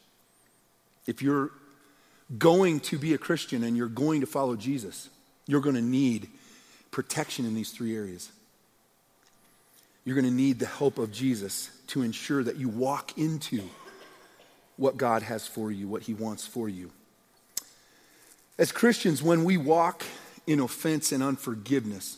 If 1.08 1.22
you're 1.22 1.52
going 2.38 2.80
to 2.82 2.98
be 2.98 3.14
a 3.14 3.18
Christian 3.18 3.64
and 3.64 3.76
you're 3.76 3.88
going 3.88 4.22
to 4.22 4.28
follow 4.28 4.56
Jesus, 4.56 5.10
you're 5.46 5.62
going 5.62 5.76
to 5.76 5.82
need 5.82 6.30
protection 6.92 7.46
in 7.46 7.54
these 7.54 7.72
three 7.72 7.96
areas. 7.96 8.30
You're 10.06 10.16
going 10.16 10.26
to 10.26 10.32
need 10.32 10.60
the 10.60 10.68
help 10.68 11.00
of 11.00 11.12
Jesus 11.12 11.70
to 11.88 12.02
ensure 12.02 12.44
that 12.44 12.58
you 12.58 12.70
walk 12.70 13.18
into 13.18 13.64
what 14.78 14.98
God 14.98 15.24
has 15.24 15.46
for 15.48 15.72
you, 15.72 15.88
what 15.88 16.04
He 16.04 16.14
wants 16.14 16.48
for 16.48 16.70
you. 16.70 16.92
As 18.58 18.72
Christians, 18.72 19.22
when 19.22 19.44
we 19.44 19.58
walk 19.58 20.04
in 20.48 20.60
offense 20.60 21.12
and 21.12 21.22
unforgiveness, 21.22 22.18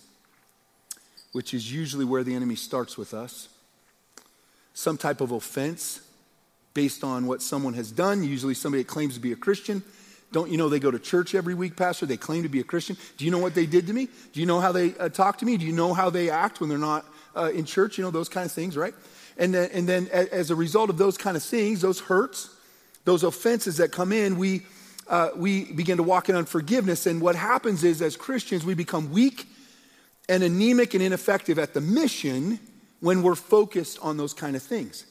which 1.31 1.53
is 1.53 1.71
usually 1.71 2.05
where 2.05 2.23
the 2.23 2.35
enemy 2.35 2.55
starts 2.55 2.97
with 2.97 3.13
us, 3.13 3.49
some 4.73 4.97
type 4.97 5.21
of 5.21 5.31
offense 5.31 6.01
based 6.73 7.03
on 7.03 7.25
what 7.27 7.41
someone 7.41 7.73
has 7.73 7.91
done, 7.91 8.23
usually 8.23 8.53
somebody 8.53 8.83
that 8.83 8.89
claims 8.89 9.15
to 9.15 9.19
be 9.19 9.31
a 9.31 9.35
Christian, 9.35 9.83
don't 10.31 10.51
you 10.51 10.57
know 10.57 10.69
they 10.69 10.79
go 10.79 10.91
to 10.91 10.99
church 10.99 11.33
every 11.33 11.55
week, 11.55 11.75
Pastor? 11.75 12.05
They 12.05 12.17
claim 12.17 12.43
to 12.43 12.49
be 12.49 12.59
a 12.59 12.63
Christian. 12.63 12.95
Do 13.17 13.25
you 13.25 13.31
know 13.31 13.39
what 13.39 13.55
they 13.55 13.65
did 13.65 13.87
to 13.87 13.93
me? 13.93 14.07
Do 14.31 14.39
you 14.39 14.45
know 14.45 14.59
how 14.59 14.71
they 14.71 14.95
uh, 14.97 15.09
talk 15.09 15.39
to 15.39 15.45
me? 15.45 15.57
Do 15.57 15.65
you 15.65 15.73
know 15.73 15.93
how 15.93 16.09
they 16.09 16.29
act 16.29 16.59
when 16.59 16.69
they're 16.69 16.77
not 16.77 17.05
uh, 17.35 17.51
in 17.53 17.65
church? 17.65 17.97
You 17.97 18.03
know, 18.03 18.11
those 18.11 18.29
kind 18.29 18.45
of 18.45 18.51
things, 18.51 18.77
right? 18.77 18.93
And 19.39 19.53
then, 19.53 19.69
and 19.73 19.87
then 19.87 20.09
as 20.09 20.51
a 20.51 20.55
result 20.55 20.89
of 20.89 20.97
those 20.97 21.17
kind 21.17 21.37
of 21.37 21.41
things, 21.41 21.79
those 21.81 22.01
hurts, 22.01 22.49
those 23.05 23.23
offenses 23.23 23.77
that 23.77 23.91
come 23.91 24.11
in, 24.11 24.37
we, 24.37 24.63
uh, 25.07 25.29
we 25.33 25.71
begin 25.71 25.97
to 25.97 26.03
walk 26.03 26.27
in 26.27 26.35
unforgiveness. 26.35 27.07
And 27.07 27.21
what 27.21 27.35
happens 27.37 27.85
is, 27.85 28.01
as 28.01 28.17
Christians, 28.17 28.65
we 28.65 28.73
become 28.73 29.11
weak 29.11 29.47
and 30.27 30.43
anemic 30.43 30.93
and 30.93 31.01
ineffective 31.01 31.57
at 31.57 31.73
the 31.73 31.79
mission 31.79 32.59
when 32.99 33.23
we're 33.23 33.33
focused 33.35 33.97
on 34.01 34.17
those 34.17 34.33
kind 34.33 34.57
of 34.57 34.61
things. 34.61 35.05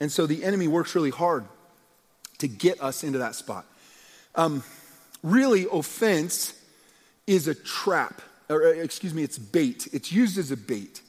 And 0.00 0.10
so 0.10 0.26
the 0.26 0.42
enemy 0.42 0.66
works 0.66 0.94
really 0.94 1.10
hard 1.10 1.44
to 2.38 2.48
get 2.48 2.82
us 2.82 3.04
into 3.04 3.18
that 3.18 3.34
spot. 3.34 3.66
Um, 4.34 4.64
really, 5.22 5.66
offense 5.70 6.54
is 7.26 7.48
a 7.48 7.54
trap, 7.54 8.22
or 8.48 8.64
uh, 8.64 8.70
excuse 8.70 9.12
me, 9.12 9.22
it's 9.22 9.38
bait. 9.38 9.88
It's 9.92 10.10
used 10.10 10.38
as 10.38 10.50
a 10.50 10.56
bait. 10.56 11.02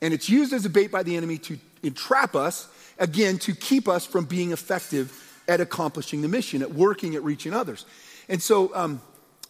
And 0.00 0.12
it's 0.12 0.28
used 0.28 0.52
as 0.52 0.64
a 0.64 0.70
bait 0.70 0.90
by 0.90 1.02
the 1.02 1.16
enemy 1.16 1.38
to 1.38 1.58
entrap 1.82 2.34
us, 2.34 2.68
again, 2.98 3.38
to 3.38 3.54
keep 3.54 3.88
us 3.88 4.06
from 4.06 4.24
being 4.24 4.52
effective 4.52 5.20
at 5.48 5.60
accomplishing 5.60 6.22
the 6.22 6.28
mission, 6.28 6.62
at 6.62 6.72
working, 6.72 7.14
at 7.14 7.22
reaching 7.22 7.52
others. 7.52 7.84
And 8.28 8.42
so, 8.42 8.74
um, 8.74 9.00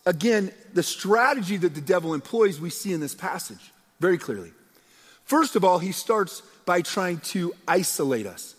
again, 0.07 0.53
the 0.73 0.83
strategy 0.83 1.57
that 1.57 1.75
the 1.75 1.81
devil 1.81 2.15
employs, 2.15 2.61
we 2.61 2.71
see 2.71 2.93
in 2.93 3.01
this 3.01 3.15
passage 3.15 3.73
very 4.01 4.19
clearly. 4.19 4.53
First 5.25 5.57
of 5.57 5.65
all, 5.65 5.79
he 5.79 5.93
starts 5.93 6.43
by 6.67 6.83
trying 6.83 7.19
to 7.19 7.55
isolate 7.67 8.27
us. 8.27 8.55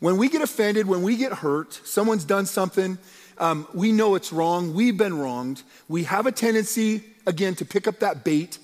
When 0.00 0.16
we 0.16 0.28
get 0.28 0.42
offended, 0.42 0.86
when 0.86 1.02
we 1.02 1.16
get 1.16 1.32
hurt, 1.32 1.80
someone's 1.84 2.24
done 2.24 2.46
something, 2.46 2.98
um, 3.38 3.66
we 3.74 3.92
know 3.92 4.14
it's 4.14 4.32
wrong, 4.32 4.74
we've 4.74 4.96
been 4.96 5.18
wronged. 5.18 5.62
We 5.88 6.04
have 6.04 6.26
a 6.26 6.32
tendency, 6.32 7.04
again, 7.26 7.54
to 7.56 7.64
pick 7.64 7.86
up 7.86 8.00
that 8.00 8.24
bait 8.24 8.58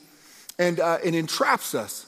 and 0.59 0.81
uh, 0.81 0.99
it 1.03 1.15
entraps 1.15 1.75
us. 1.75 2.07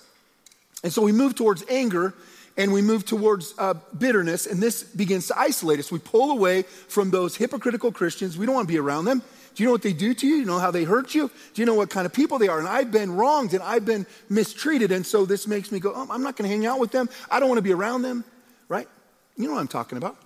And 0.82 0.92
so 0.92 1.02
we 1.02 1.12
move 1.12 1.34
towards 1.34 1.64
anger 1.68 2.14
and 2.56 2.72
we 2.72 2.82
move 2.82 3.06
towards 3.06 3.54
uh, 3.58 3.74
bitterness, 3.96 4.46
and 4.46 4.60
this 4.60 4.82
begins 4.82 5.28
to 5.28 5.38
isolate 5.38 5.78
us. 5.78 5.90
We 5.90 5.98
pull 5.98 6.30
away 6.30 6.62
from 6.62 7.10
those 7.10 7.36
hypocritical 7.36 7.92
Christians. 7.92 8.36
We 8.36 8.44
don't 8.44 8.54
want 8.54 8.68
to 8.68 8.72
be 8.72 8.78
around 8.78 9.04
them. 9.04 9.22
Do 9.54 9.62
you 9.62 9.66
know 9.66 9.72
what 9.72 9.82
they 9.82 9.92
do 9.92 10.14
to 10.14 10.26
you? 10.26 10.34
Do 10.34 10.40
You 10.40 10.46
know 10.46 10.58
how 10.58 10.70
they 10.70 10.84
hurt 10.84 11.14
you? 11.14 11.30
Do 11.54 11.62
you 11.62 11.66
know 11.66 11.74
what 11.74 11.90
kind 11.90 12.06
of 12.06 12.12
people 12.12 12.38
they 12.38 12.48
are? 12.48 12.58
And 12.58 12.68
I've 12.68 12.92
been 12.92 13.12
wronged 13.12 13.54
and 13.54 13.62
I've 13.62 13.84
been 13.84 14.06
mistreated. 14.28 14.92
And 14.92 15.04
so 15.04 15.24
this 15.24 15.46
makes 15.46 15.72
me 15.72 15.80
go, 15.80 15.92
oh, 15.94 16.06
I'm 16.10 16.22
not 16.22 16.36
going 16.36 16.48
to 16.48 16.54
hang 16.54 16.66
out 16.66 16.78
with 16.78 16.92
them. 16.92 17.08
I 17.30 17.40
don't 17.40 17.48
want 17.48 17.58
to 17.58 17.62
be 17.62 17.72
around 17.72 18.02
them, 18.02 18.24
right? 18.68 18.88
You 19.36 19.46
know 19.46 19.54
what 19.54 19.60
I'm 19.60 19.68
talking 19.68 19.98
about. 19.98 20.16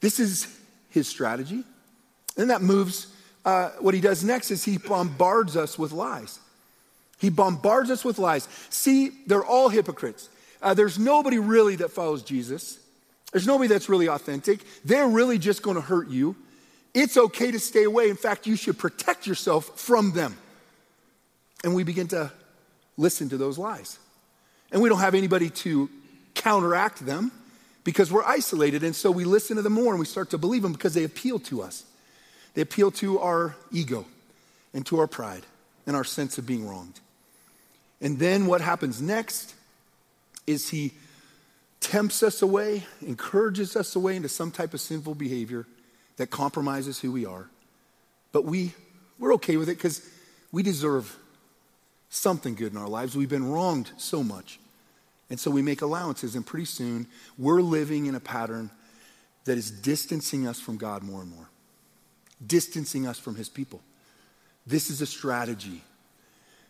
This 0.00 0.20
is 0.20 0.46
his 0.90 1.08
strategy. 1.08 1.64
And 2.36 2.50
that 2.50 2.62
moves, 2.62 3.08
uh, 3.44 3.70
what 3.80 3.94
he 3.94 4.00
does 4.00 4.22
next 4.22 4.50
is 4.50 4.64
he 4.64 4.78
bombards 4.78 5.56
us 5.56 5.78
with 5.78 5.92
lies. 5.92 6.38
He 7.18 7.30
bombards 7.30 7.90
us 7.90 8.04
with 8.04 8.18
lies. 8.18 8.48
See, 8.70 9.10
they're 9.26 9.44
all 9.44 9.68
hypocrites. 9.68 10.28
Uh, 10.60 10.74
there's 10.74 10.98
nobody 10.98 11.38
really 11.38 11.76
that 11.76 11.90
follows 11.90 12.22
Jesus. 12.22 12.78
There's 13.32 13.46
nobody 13.46 13.68
that's 13.68 13.88
really 13.88 14.08
authentic. 14.08 14.60
They're 14.84 15.08
really 15.08 15.38
just 15.38 15.62
going 15.62 15.76
to 15.76 15.80
hurt 15.80 16.08
you. 16.08 16.36
It's 16.94 17.16
okay 17.16 17.50
to 17.50 17.58
stay 17.58 17.84
away. 17.84 18.08
In 18.08 18.16
fact, 18.16 18.46
you 18.46 18.56
should 18.56 18.78
protect 18.78 19.26
yourself 19.26 19.78
from 19.78 20.12
them. 20.12 20.36
And 21.64 21.74
we 21.74 21.82
begin 21.82 22.08
to 22.08 22.30
listen 22.96 23.28
to 23.30 23.36
those 23.36 23.58
lies. 23.58 23.98
And 24.70 24.80
we 24.80 24.88
don't 24.88 25.00
have 25.00 25.14
anybody 25.14 25.50
to 25.50 25.90
counteract 26.34 27.04
them 27.04 27.32
because 27.84 28.10
we're 28.12 28.24
isolated. 28.24 28.82
And 28.82 28.94
so 28.94 29.10
we 29.10 29.24
listen 29.24 29.56
to 29.56 29.62
them 29.62 29.72
more 29.72 29.92
and 29.92 30.00
we 30.00 30.06
start 30.06 30.30
to 30.30 30.38
believe 30.38 30.62
them 30.62 30.72
because 30.72 30.94
they 30.94 31.04
appeal 31.04 31.38
to 31.40 31.62
us. 31.62 31.84
They 32.54 32.62
appeal 32.62 32.90
to 32.92 33.18
our 33.20 33.56
ego 33.72 34.06
and 34.72 34.86
to 34.86 35.00
our 35.00 35.06
pride 35.06 35.42
and 35.86 35.96
our 35.96 36.04
sense 36.04 36.38
of 36.38 36.46
being 36.46 36.66
wronged. 36.66 37.00
And 38.04 38.18
then 38.18 38.46
what 38.46 38.60
happens 38.60 39.00
next 39.00 39.54
is 40.46 40.68
he 40.68 40.92
tempts 41.80 42.22
us 42.22 42.42
away, 42.42 42.84
encourages 43.00 43.76
us 43.76 43.96
away 43.96 44.14
into 44.14 44.28
some 44.28 44.50
type 44.50 44.74
of 44.74 44.80
sinful 44.82 45.14
behavior 45.14 45.66
that 46.18 46.26
compromises 46.26 47.00
who 47.00 47.10
we 47.10 47.24
are. 47.24 47.48
But 48.30 48.44
we, 48.44 48.74
we're 49.18 49.32
okay 49.34 49.56
with 49.56 49.70
it 49.70 49.78
because 49.78 50.06
we 50.52 50.62
deserve 50.62 51.16
something 52.10 52.54
good 52.54 52.72
in 52.72 52.78
our 52.78 52.88
lives. 52.88 53.16
We've 53.16 53.28
been 53.28 53.50
wronged 53.50 53.90
so 53.96 54.22
much. 54.22 54.60
And 55.30 55.40
so 55.40 55.50
we 55.50 55.62
make 55.62 55.80
allowances, 55.80 56.36
and 56.36 56.46
pretty 56.46 56.66
soon 56.66 57.06
we're 57.38 57.62
living 57.62 58.04
in 58.04 58.14
a 58.14 58.20
pattern 58.20 58.70
that 59.46 59.56
is 59.56 59.70
distancing 59.70 60.46
us 60.46 60.60
from 60.60 60.76
God 60.76 61.02
more 61.02 61.22
and 61.22 61.30
more, 61.30 61.48
distancing 62.46 63.06
us 63.06 63.18
from 63.18 63.36
His 63.36 63.48
people. 63.48 63.80
This 64.66 64.90
is 64.90 65.00
a 65.00 65.06
strategy 65.06 65.82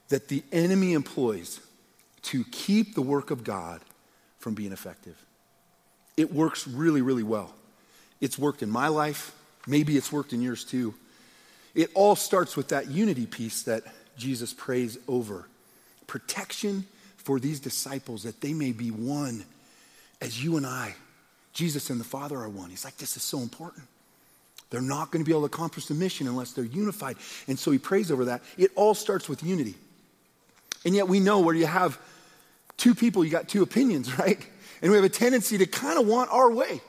that 0.09 0.29
the 0.29 0.43
enemy 0.53 0.93
employs 0.93 1.61
to 2.23 2.45
keep 2.45 2.95
the 2.95 3.03
work 3.03 3.31
of 3.31 3.45
God 3.45 3.81
from 4.39 4.55
being 4.55 4.73
effective. 4.73 5.17
It 6.17 6.33
works 6.33 6.67
really, 6.67 7.03
really 7.03 7.23
well. 7.23 7.53
It's 8.21 8.39
worked 8.39 8.63
in 8.63 8.71
my 8.71 8.89
life. 8.89 9.35
Maybe 9.67 9.97
it's 9.97 10.13
worked 10.13 10.33
in 10.33 10.43
yours 10.43 10.65
too. 10.65 10.95
It 11.75 11.91
all 11.95 12.17
starts 12.17 12.57
with 12.57 12.69
that 12.69 12.89
unity 12.89 13.27
piece 13.27 13.63
that 13.65 13.83
Jesus 14.17 14.53
prays 14.53 14.99
over 15.09 15.47
protection 16.07 16.87
for 17.17 17.41
these 17.41 17.59
disciples 17.59 18.25
that 18.25 18.41
they 18.41 18.53
may 18.53 18.73
be 18.73 18.91
one 18.91 19.45
as 20.21 20.43
you 20.43 20.57
and 20.57 20.67
I. 20.67 20.95
Jesus 21.53 21.89
and 21.91 21.99
the 21.99 22.05
Father 22.05 22.37
are 22.37 22.49
one. 22.49 22.71
He's 22.71 22.85
like, 22.85 22.97
this 22.99 23.17
is 23.17 23.23
so 23.23 23.39
important. 23.39 23.85
They're 24.71 24.83
not 24.83 25.11
going 25.11 25.25
to 25.25 25.29
be 25.29 25.33
able 25.33 25.43
to 25.43 25.55
accomplish 25.55 25.87
the 25.87 25.95
mission 25.95 26.27
unless 26.27 26.53
they're 26.53 26.65
unified. 26.65 27.17
And 27.49 27.59
so 27.59 27.71
he 27.71 27.79
prays 27.79 28.11
over 28.11 28.27
that. 28.27 28.43
It 28.59 28.73
all 28.75 28.95
starts 28.95 29.29
with 29.29 29.43
unity. 29.43 29.75
And 30.85 30.95
yet 30.95 31.09
we 31.09 31.21
know 31.21 31.41
where 31.41 31.55
you 31.55 31.67
have 31.67 31.99
two 32.77 32.95
people, 32.95 33.25
you 33.25 33.31
got 33.31 33.49
two 33.49 33.63
opinions, 33.63 34.19
right? 34.19 34.39
And 34.83 34.91
we 34.91 34.97
have 34.97 35.05
a 35.05 35.09
tendency 35.09 35.59
to 35.59 35.67
kind 35.67 35.99
of 35.99 36.07
want 36.07 36.31
our 36.31 36.51
way. 36.51 36.81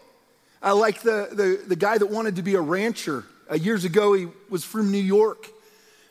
I 0.61 0.71
like 0.71 1.01
the, 1.01 1.29
the, 1.31 1.63
the 1.67 1.75
guy 1.75 1.97
that 1.97 2.07
wanted 2.07 2.37
to 2.37 2.41
be 2.41 2.55
a 2.55 2.61
rancher. 2.61 3.23
Uh, 3.49 3.55
years 3.55 3.85
ago, 3.85 4.13
he 4.13 4.27
was 4.49 4.63
from 4.63 4.91
New 4.91 4.97
York. 4.97 5.47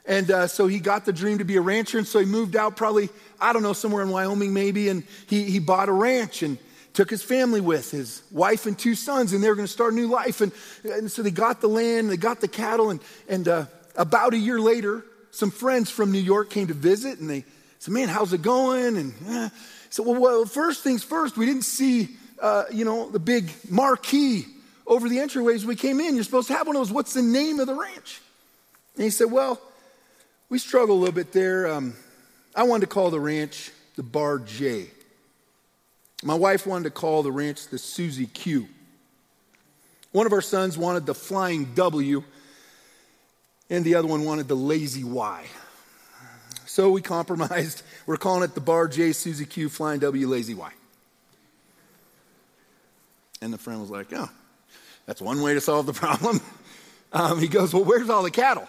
And 0.06 0.30
uh, 0.30 0.46
so 0.46 0.66
he 0.66 0.80
got 0.80 1.04
the 1.04 1.12
dream 1.12 1.38
to 1.38 1.44
be 1.44 1.56
a 1.56 1.60
rancher. 1.60 1.98
And 1.98 2.06
so 2.06 2.18
he 2.18 2.26
moved 2.26 2.56
out, 2.56 2.76
probably, 2.76 3.08
I 3.40 3.52
don't 3.52 3.62
know, 3.62 3.72
somewhere 3.72 4.02
in 4.02 4.10
Wyoming 4.10 4.52
maybe. 4.52 4.88
And 4.88 5.04
he, 5.26 5.44
he 5.44 5.58
bought 5.58 5.88
a 5.88 5.92
ranch 5.92 6.42
and 6.42 6.58
took 6.92 7.10
his 7.10 7.22
family 7.22 7.60
with, 7.60 7.90
his 7.90 8.22
wife 8.30 8.66
and 8.66 8.78
two 8.78 8.94
sons. 8.94 9.32
And 9.32 9.42
they 9.42 9.48
were 9.48 9.54
going 9.56 9.66
to 9.66 9.72
start 9.72 9.92
a 9.92 9.96
new 9.96 10.06
life. 10.06 10.40
And, 10.40 10.52
and 10.84 11.10
so 11.10 11.22
they 11.22 11.30
got 11.30 11.60
the 11.60 11.68
land, 11.68 12.10
they 12.10 12.16
got 12.16 12.40
the 12.40 12.48
cattle. 12.48 12.90
And, 12.90 13.00
and 13.28 13.48
uh, 13.48 13.66
about 13.96 14.34
a 14.34 14.38
year 14.38 14.60
later, 14.60 15.04
some 15.30 15.50
friends 15.50 15.90
from 15.90 16.12
New 16.12 16.20
York 16.20 16.50
came 16.50 16.68
to 16.68 16.74
visit. 16.74 17.18
And 17.18 17.28
they 17.28 17.44
said, 17.84 17.92
Man, 17.92 18.08
how's 18.08 18.32
it 18.32 18.40
going? 18.40 18.96
And 18.96 19.14
eh. 19.28 19.48
so, 19.90 20.02
well, 20.02 20.18
well, 20.18 20.44
first 20.46 20.82
things 20.82 21.04
first, 21.04 21.36
we 21.36 21.44
didn't 21.44 21.64
see, 21.64 22.08
uh, 22.40 22.64
you 22.72 22.84
know, 22.84 23.10
the 23.10 23.18
big 23.18 23.50
marquee 23.68 24.46
over 24.86 25.06
the 25.06 25.18
entryways 25.18 25.64
we 25.64 25.76
came 25.76 26.00
in. 26.00 26.14
You're 26.14 26.24
supposed 26.24 26.48
to 26.48 26.54
have 26.54 26.66
one 26.66 26.76
of 26.76 26.80
those. 26.80 26.90
What's 26.90 27.12
the 27.12 27.20
name 27.20 27.60
of 27.60 27.66
the 27.66 27.74
ranch? 27.74 28.22
And 28.94 29.04
he 29.04 29.10
said, 29.10 29.30
Well, 29.30 29.60
we 30.48 30.58
struggle 30.58 30.96
a 30.96 30.98
little 30.98 31.14
bit 31.14 31.32
there. 31.32 31.70
Um, 31.70 31.94
I 32.56 32.62
wanted 32.62 32.86
to 32.86 32.86
call 32.86 33.10
the 33.10 33.20
ranch 33.20 33.70
the 33.96 34.02
Bar 34.02 34.38
J. 34.38 34.86
My 36.22 36.34
wife 36.34 36.66
wanted 36.66 36.84
to 36.84 36.90
call 36.90 37.22
the 37.22 37.32
ranch 37.32 37.68
the 37.68 37.76
Susie 37.76 38.26
Q. 38.26 38.66
One 40.12 40.24
of 40.24 40.32
our 40.32 40.40
sons 40.40 40.78
wanted 40.78 41.04
the 41.04 41.14
Flying 41.14 41.74
W, 41.74 42.24
and 43.68 43.84
the 43.84 43.96
other 43.96 44.08
one 44.08 44.24
wanted 44.24 44.48
the 44.48 44.56
Lazy 44.56 45.04
Y. 45.04 45.44
So 46.74 46.90
we 46.90 47.02
compromised. 47.02 47.84
We're 48.06 48.16
calling 48.16 48.42
it 48.42 48.56
the 48.56 48.60
Bar 48.60 48.88
J, 48.88 49.12
Susie 49.12 49.44
Q, 49.44 49.68
Flying 49.68 50.00
W, 50.00 50.26
Lazy 50.26 50.54
Y. 50.54 50.72
And 53.40 53.52
the 53.52 53.58
friend 53.58 53.80
was 53.80 53.90
like, 53.90 54.08
oh, 54.12 54.28
that's 55.06 55.20
one 55.20 55.40
way 55.40 55.54
to 55.54 55.60
solve 55.60 55.86
the 55.86 55.92
problem. 56.04 56.40
Um, 57.12 57.38
he 57.38 57.46
goes, 57.46 57.72
Well, 57.72 57.84
where's 57.84 58.10
all 58.10 58.24
the 58.24 58.32
cattle? 58.32 58.68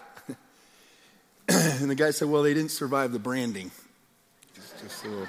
and 1.50 1.90
the 1.90 1.96
guy 1.96 2.12
said, 2.12 2.30
Well, 2.30 2.44
they 2.44 2.54
didn't 2.54 2.70
survive 2.70 3.12
the 3.12 3.18
branding. 3.18 3.72
Just, 4.54 5.04
little. 5.04 5.28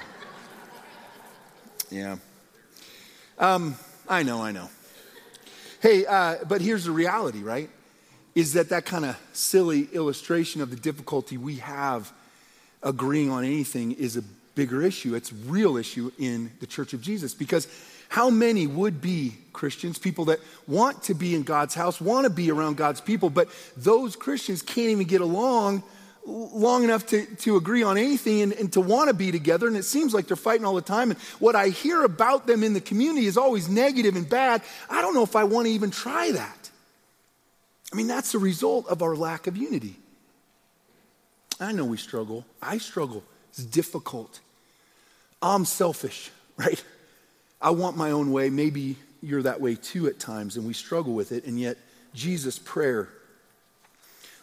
Yeah. 1.90 2.16
Um, 3.38 3.76
I 4.06 4.22
know, 4.22 4.42
I 4.42 4.52
know. 4.52 4.68
Hey, 5.80 6.04
uh, 6.04 6.44
but 6.46 6.60
here's 6.60 6.84
the 6.84 6.90
reality, 6.90 7.42
right? 7.42 7.70
Is 8.34 8.52
that 8.52 8.68
that 8.68 8.84
kind 8.84 9.06
of 9.06 9.18
silly 9.32 9.84
illustration 9.94 10.60
of 10.60 10.68
the 10.68 10.76
difficulty 10.76 11.38
we 11.38 11.54
have 11.56 12.12
agreeing 12.82 13.30
on 13.30 13.44
anything 13.44 13.92
is 13.92 14.16
a 14.16 14.22
bigger 14.54 14.82
issue. 14.82 15.14
It's 15.14 15.32
a 15.32 15.34
real 15.34 15.76
issue 15.76 16.10
in 16.18 16.50
the 16.60 16.66
Church 16.66 16.92
of 16.92 17.00
Jesus 17.00 17.34
because 17.34 17.68
how 18.08 18.30
many 18.30 18.66
would 18.66 19.00
be 19.00 19.36
Christians, 19.52 19.98
people 19.98 20.26
that 20.26 20.38
want 20.66 21.02
to 21.04 21.14
be 21.14 21.34
in 21.34 21.42
God's 21.42 21.74
house, 21.74 22.00
want 22.00 22.24
to 22.24 22.30
be 22.30 22.50
around 22.50 22.76
God's 22.76 23.00
people, 23.00 23.30
but 23.30 23.48
those 23.76 24.16
Christians 24.16 24.62
can't 24.62 24.90
even 24.90 25.06
get 25.06 25.20
along 25.20 25.82
long 26.26 26.82
enough 26.82 27.06
to, 27.06 27.24
to 27.36 27.56
agree 27.56 27.82
on 27.82 27.96
anything 27.96 28.42
and, 28.42 28.52
and 28.54 28.72
to 28.72 28.80
want 28.80 29.08
to 29.08 29.14
be 29.14 29.30
together. 29.30 29.68
And 29.68 29.76
it 29.76 29.84
seems 29.84 30.12
like 30.12 30.26
they're 30.26 30.36
fighting 30.36 30.66
all 30.66 30.74
the 30.74 30.82
time. 30.82 31.10
And 31.12 31.20
what 31.38 31.54
I 31.54 31.68
hear 31.68 32.02
about 32.02 32.46
them 32.46 32.64
in 32.64 32.74
the 32.74 32.80
community 32.80 33.26
is 33.26 33.36
always 33.36 33.68
negative 33.68 34.16
and 34.16 34.28
bad. 34.28 34.62
I 34.90 35.02
don't 35.02 35.14
know 35.14 35.22
if 35.22 35.36
I 35.36 35.44
want 35.44 35.66
to 35.66 35.72
even 35.72 35.90
try 35.90 36.32
that. 36.32 36.70
I 37.92 37.96
mean, 37.96 38.08
that's 38.08 38.32
the 38.32 38.38
result 38.38 38.88
of 38.88 39.02
our 39.02 39.14
lack 39.14 39.46
of 39.46 39.56
unity. 39.56 39.96
I 41.60 41.72
know 41.72 41.84
we 41.84 41.96
struggle. 41.96 42.44
I 42.60 42.78
struggle. 42.78 43.22
It's 43.50 43.64
difficult. 43.64 44.40
I'm 45.42 45.64
selfish, 45.64 46.30
right? 46.56 46.82
I 47.60 47.70
want 47.70 47.96
my 47.96 48.10
own 48.10 48.32
way. 48.32 48.50
Maybe 48.50 48.96
you're 49.22 49.42
that 49.42 49.60
way 49.60 49.74
too 49.74 50.06
at 50.06 50.18
times, 50.18 50.56
and 50.56 50.66
we 50.66 50.74
struggle 50.74 51.14
with 51.14 51.32
it. 51.32 51.44
And 51.44 51.58
yet, 51.58 51.78
Jesus' 52.14 52.58
prayer 52.58 53.08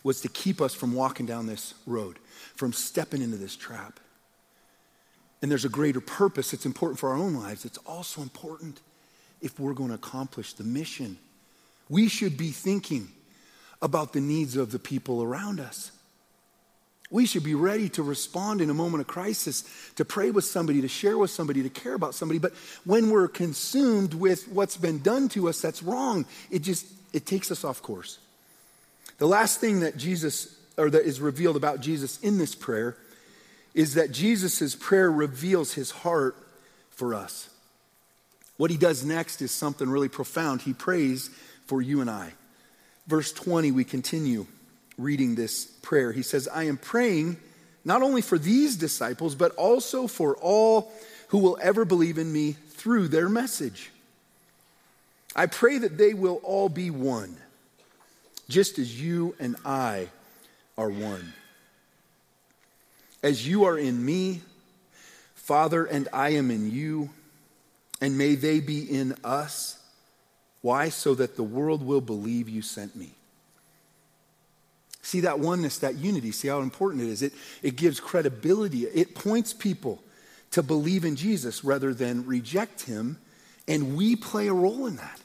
was 0.04 0.22
to 0.22 0.28
keep 0.28 0.62
us 0.62 0.74
from 0.74 0.94
walking 0.94 1.26
down 1.26 1.48
this 1.48 1.74
road, 1.86 2.20
from 2.56 2.74
stepping 2.74 3.22
into 3.22 3.38
this 3.38 3.56
trap. 3.56 4.00
And 5.42 5.50
there's 5.50 5.66
a 5.66 5.70
greater 5.70 6.02
purpose 6.02 6.52
that's 6.52 6.66
important 6.66 7.00
for 7.00 7.10
our 7.10 7.18
own 7.18 7.36
lives. 7.36 7.66
It's 7.66 7.78
also 7.80 8.22
important 8.22 8.82
if 9.42 9.60
we're 9.60 9.74
going 9.74 9.90
to 9.90 9.96
accomplish 9.96 10.54
the 10.54 10.64
mission. 10.64 11.18
We 11.90 12.08
should 12.08 12.38
be 12.38 12.52
thinking 12.52 13.10
about 13.82 14.14
the 14.14 14.22
needs 14.22 14.56
of 14.56 14.72
the 14.72 14.80
people 14.80 15.22
around 15.22 15.60
us. 15.60 15.92
We 17.14 17.28
should 17.28 17.44
be 17.44 17.54
ready 17.54 17.90
to 17.90 18.02
respond 18.02 18.60
in 18.60 18.72
a 18.72 18.74
moment 18.74 19.02
of 19.02 19.08
crisis, 19.08 19.64
to 19.98 20.04
pray 20.04 20.32
with 20.32 20.46
somebody, 20.46 20.82
to 20.82 20.88
share 20.88 21.16
with 21.16 21.30
somebody, 21.30 21.62
to 21.62 21.70
care 21.70 21.94
about 21.94 22.16
somebody. 22.16 22.40
But 22.40 22.54
when 22.86 23.12
we're 23.12 23.28
consumed 23.28 24.16
with 24.16 24.48
what's 24.48 24.78
been 24.78 24.98
done 24.98 25.30
to 25.30 25.48
us 25.48 25.62
that's 25.62 25.84
wrong, 25.84 26.26
it 26.50 26.64
just 26.64 26.88
it 27.14 27.28
takes 27.28 27.52
us 27.52 27.64
off 27.64 27.84
course. 27.84 28.18
The 29.20 29.28
last 29.28 29.62
thing 29.62 29.82
that 29.82 29.96
Jesus 29.96 30.58
or 30.76 30.90
that 30.90 31.06
is 31.06 31.22
revealed 31.22 31.56
about 31.56 31.82
Jesus 31.82 32.20
in 32.22 32.40
this 32.40 32.56
prayer 32.56 32.98
is 33.76 33.94
that 33.94 34.12
Jesus' 34.12 34.74
prayer 34.74 35.12
reveals 35.12 35.76
his 35.76 35.92
heart 35.92 36.36
for 36.90 37.14
us. 37.14 37.48
What 38.58 38.72
he 38.72 38.78
does 38.78 39.06
next 39.06 39.40
is 39.44 39.52
something 39.52 39.88
really 39.88 40.10
profound. 40.10 40.64
He 40.64 40.74
prays 40.74 41.30
for 41.68 41.80
you 41.80 42.02
and 42.02 42.10
I. 42.10 42.34
Verse 43.06 43.32
20, 43.32 43.70
we 43.70 43.84
continue 43.84 44.48
reading 44.98 45.36
this 45.36 45.66
prayer. 45.66 46.12
He 46.12 46.22
says, 46.22 46.48
I 46.48 46.64
am 46.64 46.78
praying 46.78 47.38
not 47.86 48.02
only 48.02 48.22
for 48.22 48.38
these 48.38 48.76
disciples, 48.76 49.36
but 49.36 49.54
also 49.56 50.08
for 50.08 50.36
all 50.38 50.92
who 51.30 51.40
will 51.40 51.58
ever 51.62 51.86
believe 51.86 52.18
in 52.18 52.32
me 52.32 52.54
through 52.54 53.08
their 53.08 53.28
message. 53.28 53.92
I 55.36 55.48
pray 55.48 55.80
that 55.80 55.98
they 55.98 56.14
will 56.14 56.40
all 56.44 56.70
be 56.70 56.92
one, 56.92 57.36
just 58.48 58.78
as 58.78 59.02
you 59.02 59.36
and 59.40 59.56
I 59.66 60.10
are 60.78 60.90
one. 60.90 61.34
As 63.24 63.48
you 63.48 63.64
are 63.66 63.78
in 63.78 64.04
me, 64.04 64.42
Father, 65.34 65.86
and 65.86 66.08
I 66.14 66.30
am 66.30 66.52
in 66.52 66.72
you, 66.72 67.10
and 68.00 68.18
may 68.18 68.36
they 68.36 68.60
be 68.60 68.82
in 68.82 69.16
us. 69.24 69.80
Why? 70.62 70.90
So 70.90 71.16
that 71.16 71.36
the 71.36 71.44
world 71.44 71.86
will 71.86 72.02
believe 72.02 72.48
you 72.48 72.62
sent 72.62 72.96
me. 72.96 73.12
See 75.04 75.20
that 75.20 75.40
oneness, 75.40 75.80
that 75.80 75.96
unity, 75.96 76.32
see 76.32 76.48
how 76.48 76.62
important 76.62 77.04
it 77.04 77.10
is. 77.10 77.22
It, 77.22 77.34
it 77.62 77.76
gives 77.76 78.00
credibility, 78.00 78.86
it 78.86 79.14
points 79.14 79.54
people 79.54 80.02
to 80.52 80.64
believe 80.64 81.04
in 81.04 81.18
Jesus 81.18 81.64
rather 81.64 81.94
than 81.94 82.26
reject 82.26 82.84
him, 82.84 83.18
and 83.68 83.98
we 83.98 84.16
play 84.16 84.48
a 84.48 84.54
role 84.54 84.88
in 84.88 84.96
that. 84.96 85.20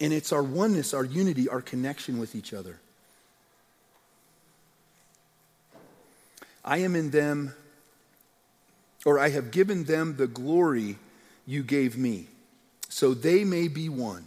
And 0.00 0.12
it's 0.12 0.32
our 0.32 0.42
oneness, 0.42 0.94
our 0.94 1.04
unity, 1.04 1.48
our 1.48 1.60
connection 1.60 2.18
with 2.18 2.36
each 2.36 2.52
other. 2.52 2.78
I 6.64 6.78
am 6.78 6.94
in 6.94 7.10
them, 7.10 7.54
or 9.04 9.18
I 9.18 9.30
have 9.30 9.50
given 9.50 9.82
them 9.84 10.16
the 10.16 10.28
glory 10.28 10.96
you 11.44 11.64
gave 11.64 11.98
me, 11.98 12.28
so 12.88 13.14
they 13.14 13.42
may 13.42 13.66
be 13.66 13.88
one 13.88 14.26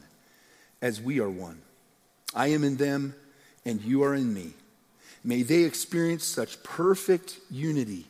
as 0.82 1.00
we 1.00 1.22
are 1.22 1.30
one. 1.30 1.62
I 2.34 2.48
am 2.48 2.66
in 2.66 2.76
them, 2.76 3.16
and 3.64 3.82
you 3.82 4.04
are 4.04 4.14
in 4.14 4.34
me 4.34 4.54
May 5.26 5.42
they 5.42 5.64
experience 5.64 6.24
such 6.24 6.62
perfect 6.62 7.40
unity 7.50 8.06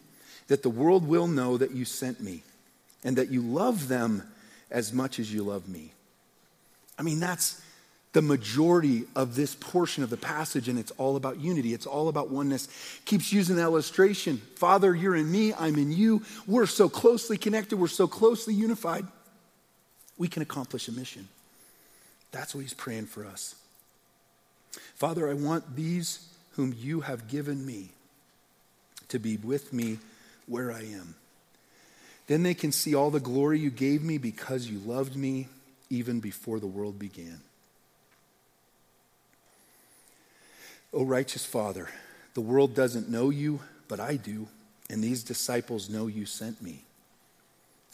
that 0.48 0.62
the 0.62 0.70
world 0.70 1.08
will 1.08 1.28
know 1.28 1.58
that 1.58 1.72
you 1.72 1.86
sent 1.86 2.20
me 2.20 2.44
and 3.06 3.16
that 3.16 3.32
you 3.32 3.42
love 3.42 3.88
them 3.88 4.22
as 4.70 4.92
much 4.92 5.18
as 5.18 5.34
you 5.34 5.42
love 5.42 5.70
me. 5.70 5.92
I 7.00 7.04
mean, 7.04 7.22
that's 7.22 7.62
the 8.12 8.22
majority 8.22 9.06
of 9.16 9.36
this 9.36 9.56
portion 9.56 10.04
of 10.04 10.10
the 10.10 10.18
passage, 10.18 10.68
and 10.68 10.78
it's 10.78 10.92
all 10.92 11.16
about 11.16 11.40
unity. 11.40 11.74
It's 11.74 11.86
all 11.86 12.10
about 12.10 12.30
oneness. 12.30 12.68
Keeps 13.06 13.32
using 13.32 13.56
that 13.56 13.64
illustration. 13.64 14.38
Father, 14.56 14.94
you're 14.94 15.16
in 15.16 15.32
me, 15.32 15.54
I'm 15.54 15.78
in 15.78 15.94
you. 15.94 16.22
We're 16.48 16.66
so 16.66 16.90
closely 16.90 17.38
connected, 17.38 17.78
we're 17.78 17.88
so 17.88 18.08
closely 18.08 18.54
unified. 18.54 19.06
We 20.18 20.28
can 20.28 20.42
accomplish 20.42 20.88
a 20.90 20.92
mission. 20.92 21.30
That's 22.32 22.54
what 22.54 22.62
he's 22.62 22.74
praying 22.74 23.06
for 23.06 23.26
us. 23.26 23.56
Father, 24.96 25.30
I 25.30 25.34
want 25.34 25.76
these 25.76 26.28
whom 26.56 26.74
you 26.78 27.02
have 27.02 27.28
given 27.28 27.66
me 27.66 27.90
to 29.10 29.20
be 29.20 29.38
with 29.38 29.74
me 29.74 30.00
where 30.48 30.72
I 30.72 30.82
am. 30.82 31.16
Then 32.28 32.44
they 32.44 32.54
can 32.54 32.72
see 32.72 32.96
all 32.96 33.12
the 33.12 33.20
glory 33.20 33.60
you 33.60 33.70
gave 33.70 34.02
me 34.02 34.18
because 34.18 34.68
you 34.68 34.80
loved 34.80 35.16
me 35.16 35.48
even 35.90 36.20
before 36.20 36.60
the 36.60 36.68
world 36.68 36.98
began. 36.98 37.40
O 40.94 41.04
righteous 41.04 41.46
Father, 41.46 41.90
the 42.34 42.42
world 42.42 42.74
doesn't 42.74 43.10
know 43.10 43.30
you, 43.30 43.60
but 43.88 44.00
I 44.00 44.16
do, 44.16 44.48
and 44.90 45.04
these 45.04 45.24
disciples 45.24 45.90
know 45.90 46.08
you 46.08 46.26
sent 46.26 46.62
me. 46.62 46.84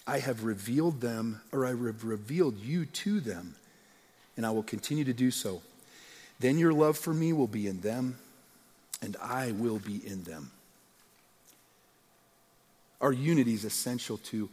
I 0.08 0.20
have 0.20 0.44
revealed 0.44 1.02
them, 1.02 1.42
or 1.52 1.66
I 1.66 1.70
have 1.70 2.04
revealed 2.04 2.60
you 2.60 2.86
to 2.86 3.20
them, 3.20 3.56
and 4.38 4.46
I 4.46 4.52
will 4.52 4.64
continue 4.64 5.04
to 5.04 5.14
do 5.14 5.32
so. 5.32 5.62
Then 6.40 6.58
your 6.58 6.74
love 6.74 6.98
for 6.98 7.14
me 7.14 7.34
will 7.34 7.48
be 7.48 7.68
in 7.68 7.82
them, 7.82 8.18
and 9.02 9.18
I 9.22 9.52
will 9.52 9.80
be 9.80 10.02
in 10.06 10.24
them. 10.24 10.52
Our 13.00 13.12
unity 13.12 13.54
is 13.54 13.66
essential 13.66 14.18
to 14.18 14.48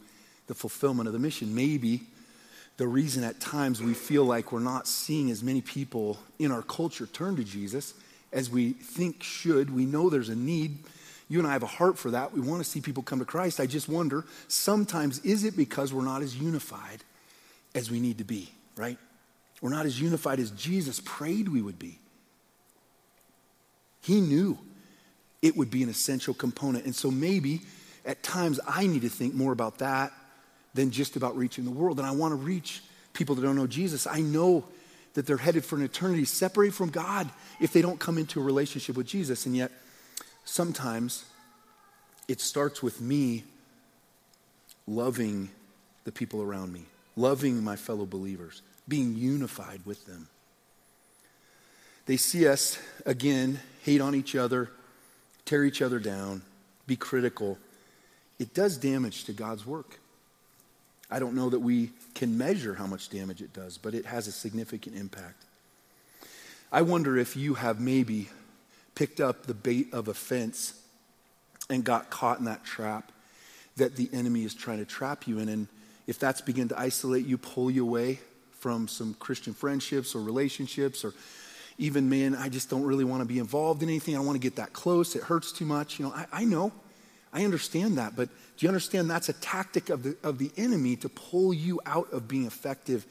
the 0.47 0.55
fulfillment 0.55 1.07
of 1.07 1.13
the 1.13 1.19
mission. 1.19 1.53
Maybe 1.53 2.01
the 2.77 2.87
reason 2.87 3.23
at 3.23 3.39
times 3.39 3.81
we 3.81 3.93
feel 3.93 4.25
like 4.25 4.51
we're 4.51 4.59
not 4.59 4.87
seeing 4.87 5.29
as 5.29 5.43
many 5.43 5.61
people 5.61 6.17
in 6.39 6.51
our 6.51 6.63
culture 6.63 7.05
turn 7.05 7.35
to 7.35 7.43
Jesus 7.43 7.93
as 8.33 8.49
we 8.49 8.71
think 8.71 9.21
should. 9.21 9.73
We 9.73 9.85
know 9.85 10.09
there's 10.09 10.29
a 10.29 10.35
need. 10.35 10.79
You 11.27 11.39
and 11.39 11.47
I 11.47 11.53
have 11.53 11.61
a 11.61 11.67
heart 11.67 11.97
for 11.97 12.11
that. 12.11 12.33
We 12.33 12.41
want 12.41 12.63
to 12.63 12.69
see 12.69 12.81
people 12.81 13.03
come 13.03 13.19
to 13.19 13.25
Christ. 13.25 13.59
I 13.59 13.67
just 13.67 13.87
wonder 13.87 14.25
sometimes 14.47 15.19
is 15.19 15.43
it 15.43 15.55
because 15.55 15.93
we're 15.93 16.03
not 16.03 16.23
as 16.23 16.35
unified 16.35 17.03
as 17.75 17.91
we 17.91 17.99
need 17.99 18.17
to 18.17 18.23
be, 18.23 18.49
right? 18.75 18.97
We're 19.61 19.69
not 19.69 19.85
as 19.85 20.01
unified 20.01 20.39
as 20.39 20.49
Jesus 20.51 21.01
prayed 21.03 21.49
we 21.49 21.61
would 21.61 21.77
be. 21.77 21.99
He 24.01 24.21
knew 24.21 24.57
it 25.41 25.55
would 25.55 25.71
be 25.71 25.83
an 25.83 25.89
essential 25.89 26.33
component. 26.33 26.85
And 26.85 26.95
so 26.95 27.11
maybe 27.11 27.61
at 28.05 28.23
times 28.23 28.59
I 28.67 28.87
need 28.87 29.01
to 29.01 29.09
think 29.09 29.33
more 29.33 29.51
about 29.51 29.79
that 29.79 30.11
than 30.73 30.91
just 30.91 31.15
about 31.15 31.37
reaching 31.37 31.65
the 31.65 31.71
world. 31.71 31.99
And 31.99 32.07
I 32.07 32.11
want 32.11 32.31
to 32.31 32.35
reach 32.35 32.81
people 33.13 33.35
that 33.35 33.41
don't 33.41 33.55
know 33.55 33.67
Jesus. 33.67 34.07
I 34.07 34.21
know 34.21 34.65
that 35.13 35.25
they're 35.25 35.37
headed 35.37 35.65
for 35.65 35.75
an 35.75 35.81
eternity 35.83 36.25
separated 36.25 36.73
from 36.73 36.89
God 36.89 37.29
if 37.59 37.73
they 37.73 37.81
don't 37.81 37.99
come 37.99 38.17
into 38.17 38.39
a 38.39 38.43
relationship 38.43 38.95
with 38.95 39.07
Jesus. 39.07 39.45
And 39.45 39.55
yet, 39.55 39.71
sometimes 40.45 41.25
it 42.27 42.39
starts 42.39 42.83
with 42.83 43.01
me 43.01 43.43
loving 44.87 45.49
the 46.03 46.11
people 46.11 46.41
around 46.41 46.71
me, 46.71 46.85
loving 47.15 47.63
my 47.63 47.75
fellow 47.75 48.05
believers, 48.05 48.61
being 48.87 49.15
unified 49.15 49.81
with 49.85 50.05
them. 50.05 50.27
They 52.05 52.17
see 52.17 52.47
us 52.47 52.79
again 53.05 53.59
hate 53.83 54.01
on 54.01 54.15
each 54.15 54.35
other, 54.35 54.69
tear 55.45 55.63
each 55.63 55.81
other 55.81 55.99
down, 55.99 56.41
be 56.87 56.95
critical. 56.95 57.57
It 58.39 58.53
does 58.53 58.77
damage 58.77 59.25
to 59.25 59.33
God's 59.33 59.65
work. 59.65 59.99
I 61.11 61.19
don't 61.19 61.35
know 61.35 61.49
that 61.49 61.59
we 61.59 61.91
can 62.13 62.37
measure 62.37 62.75
how 62.75 62.85
much 62.85 63.09
damage 63.09 63.41
it 63.41 63.53
does, 63.53 63.77
but 63.77 63.93
it 63.93 64.05
has 64.05 64.27
a 64.27 64.31
significant 64.31 64.95
impact. 64.95 65.43
I 66.71 66.83
wonder 66.83 67.17
if 67.17 67.35
you 67.35 67.55
have 67.55 67.79
maybe 67.79 68.29
picked 68.93 69.19
up 69.19 69.45
the 69.45 69.55
bait 69.55 69.93
of 69.93 70.07
offense 70.07 70.73
and 71.69 71.83
got 71.83 72.09
caught 72.09 72.39
in 72.39 72.45
that 72.45 72.63
trap 72.63 73.11
that 73.77 73.95
the 73.95 74.09
enemy 74.13 74.43
is 74.43 74.53
trying 74.53 74.79
to 74.79 74.85
trap 74.85 75.27
you 75.27 75.39
in. 75.39 75.49
And 75.49 75.67
if 76.05 76.19
that's 76.19 76.41
begin 76.41 76.67
to 76.69 76.79
isolate 76.79 77.25
you, 77.25 77.37
pull 77.37 77.71
you 77.71 77.83
away 77.83 78.19
from 78.59 78.87
some 78.87 79.15
Christian 79.15 79.53
friendships 79.53 80.13
or 80.13 80.21
relationships, 80.21 81.03
or 81.05 81.13
even, 81.79 82.09
man, 82.09 82.35
I 82.35 82.49
just 82.49 82.69
don't 82.69 82.83
really 82.83 83.05
want 83.05 83.21
to 83.21 83.25
be 83.25 83.39
involved 83.39 83.81
in 83.81 83.89
anything. 83.89 84.13
I 84.13 84.17
don't 84.17 84.27
want 84.27 84.35
to 84.35 84.45
get 84.45 84.57
that 84.57 84.73
close. 84.73 85.15
It 85.15 85.23
hurts 85.23 85.51
too 85.51 85.65
much. 85.65 85.97
You 85.97 86.05
know, 86.05 86.11
I, 86.13 86.25
I 86.31 86.45
know. 86.45 86.71
I 87.31 87.45
understand 87.45 87.97
that. 87.97 88.15
But 88.15 88.27
do 88.29 88.65
you 88.65 88.67
understand 88.67 89.09
that's 89.09 89.29
a 89.29 89.33
tactic 89.33 89.89
of 89.89 90.03
the, 90.03 90.17
of 90.21 90.37
the 90.37 90.51
enemy 90.57 90.97
to 90.97 91.09
pull 91.09 91.53
you 91.53 91.79
out 91.85 92.11
of 92.11 92.27
being 92.27 92.45
effective, 92.45 93.05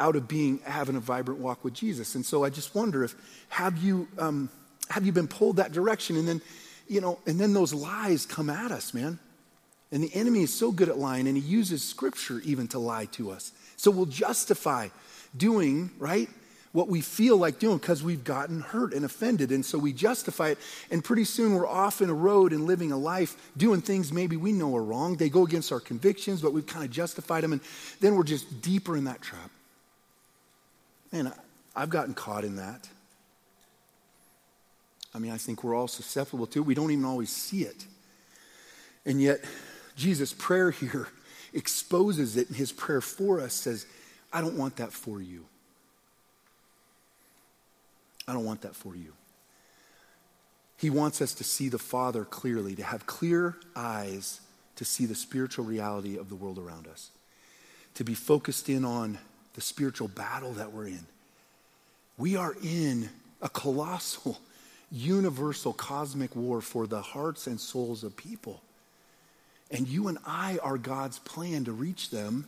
out 0.00 0.16
of 0.16 0.26
being 0.26 0.60
having 0.64 0.96
a 0.96 1.00
vibrant 1.00 1.40
walk 1.40 1.62
with 1.62 1.74
Jesus? 1.74 2.14
And 2.14 2.24
so 2.24 2.42
I 2.42 2.50
just 2.50 2.74
wonder 2.74 3.04
if 3.04 3.14
have 3.50 3.76
you 3.78 4.08
um, 4.18 4.48
have 4.88 5.04
you 5.04 5.12
been 5.12 5.28
pulled 5.28 5.56
that 5.56 5.72
direction? 5.72 6.16
And 6.16 6.26
then, 6.26 6.40
you 6.88 7.00
know, 7.00 7.18
and 7.26 7.38
then 7.38 7.52
those 7.52 7.72
lies 7.72 8.26
come 8.26 8.50
at 8.50 8.72
us, 8.72 8.92
man. 8.94 9.18
And 9.92 10.02
the 10.02 10.14
enemy 10.14 10.42
is 10.42 10.54
so 10.54 10.70
good 10.70 10.88
at 10.88 10.98
lying, 10.98 11.26
and 11.26 11.36
he 11.36 11.42
uses 11.42 11.82
scripture 11.82 12.40
even 12.44 12.68
to 12.68 12.78
lie 12.78 13.06
to 13.06 13.30
us. 13.30 13.52
So 13.76 13.90
we'll 13.90 14.06
justify 14.06 14.88
doing, 15.36 15.90
right? 15.98 16.28
What 16.72 16.88
we 16.88 17.00
feel 17.00 17.36
like 17.36 17.58
doing 17.58 17.78
because 17.78 18.02
we've 18.02 18.22
gotten 18.22 18.60
hurt 18.60 18.94
and 18.94 19.04
offended. 19.04 19.50
And 19.50 19.64
so 19.64 19.76
we 19.78 19.92
justify 19.92 20.50
it. 20.50 20.58
And 20.90 21.02
pretty 21.02 21.24
soon 21.24 21.54
we're 21.54 21.66
off 21.66 22.00
in 22.00 22.10
a 22.10 22.14
road 22.14 22.52
and 22.52 22.64
living 22.66 22.92
a 22.92 22.96
life 22.96 23.36
doing 23.56 23.80
things 23.80 24.12
maybe 24.12 24.36
we 24.36 24.52
know 24.52 24.76
are 24.76 24.82
wrong. 24.82 25.16
They 25.16 25.28
go 25.28 25.44
against 25.44 25.72
our 25.72 25.80
convictions, 25.80 26.40
but 26.40 26.52
we've 26.52 26.66
kind 26.66 26.84
of 26.84 26.90
justified 26.90 27.42
them. 27.42 27.52
And 27.52 27.60
then 28.00 28.14
we're 28.14 28.22
just 28.22 28.62
deeper 28.62 28.96
in 28.96 29.04
that 29.04 29.20
trap. 29.20 29.50
Man, 31.12 31.32
I've 31.74 31.90
gotten 31.90 32.14
caught 32.14 32.44
in 32.44 32.56
that. 32.56 32.88
I 35.12 35.18
mean, 35.18 35.32
I 35.32 35.38
think 35.38 35.64
we're 35.64 35.74
all 35.74 35.88
susceptible 35.88 36.46
to 36.48 36.60
it. 36.60 36.66
We 36.66 36.74
don't 36.74 36.92
even 36.92 37.04
always 37.04 37.30
see 37.30 37.62
it. 37.62 37.84
And 39.04 39.20
yet, 39.20 39.40
Jesus' 39.96 40.32
prayer 40.32 40.70
here 40.70 41.08
exposes 41.52 42.36
it. 42.36 42.46
And 42.46 42.56
his 42.56 42.70
prayer 42.70 43.00
for 43.00 43.40
us 43.40 43.54
says, 43.54 43.86
I 44.32 44.40
don't 44.40 44.56
want 44.56 44.76
that 44.76 44.92
for 44.92 45.20
you. 45.20 45.46
I 48.30 48.32
don't 48.32 48.44
want 48.44 48.60
that 48.62 48.76
for 48.76 48.94
you. 48.94 49.12
He 50.76 50.88
wants 50.88 51.20
us 51.20 51.34
to 51.34 51.44
see 51.44 51.68
the 51.68 51.78
Father 51.78 52.24
clearly, 52.24 52.76
to 52.76 52.84
have 52.84 53.04
clear 53.06 53.56
eyes 53.74 54.40
to 54.76 54.84
see 54.84 55.04
the 55.04 55.16
spiritual 55.16 55.64
reality 55.64 56.16
of 56.16 56.28
the 56.28 56.36
world 56.36 56.58
around 56.58 56.86
us, 56.86 57.10
to 57.96 58.04
be 58.04 58.14
focused 58.14 58.68
in 58.68 58.84
on 58.84 59.18
the 59.54 59.60
spiritual 59.60 60.08
battle 60.08 60.52
that 60.52 60.72
we're 60.72 60.86
in. 60.86 61.04
We 62.16 62.36
are 62.36 62.54
in 62.62 63.10
a 63.42 63.48
colossal, 63.48 64.38
universal, 64.92 65.72
cosmic 65.72 66.36
war 66.36 66.60
for 66.60 66.86
the 66.86 67.02
hearts 67.02 67.48
and 67.48 67.60
souls 67.60 68.04
of 68.04 68.16
people. 68.16 68.62
And 69.72 69.88
you 69.88 70.08
and 70.08 70.18
I 70.24 70.58
are 70.62 70.78
God's 70.78 71.18
plan 71.18 71.64
to 71.64 71.72
reach 71.72 72.10
them. 72.10 72.46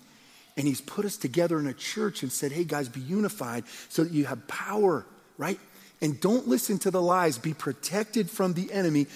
And 0.57 0.66
He's 0.66 0.81
put 0.81 1.05
us 1.05 1.16
together 1.16 1.59
in 1.59 1.66
a 1.66 1.75
church 1.75 2.23
and 2.23 2.31
said, 2.31 2.53
hey, 2.53 2.64
guys, 2.64 2.88
be 2.88 3.01
unified 3.01 3.64
so 3.88 4.05
that 4.05 4.12
you 4.12 4.27
have 4.27 4.47
power, 4.47 5.05
right? 5.38 5.59
And 6.03 6.21
don't 6.21 6.49
listen 6.49 6.79
to 6.81 6.91
the 6.91 7.01
lies. 7.01 7.38
Be 7.38 7.55
protected 7.55 8.29
from 8.29 8.55
the 8.55 8.73
enemy. 8.73 9.07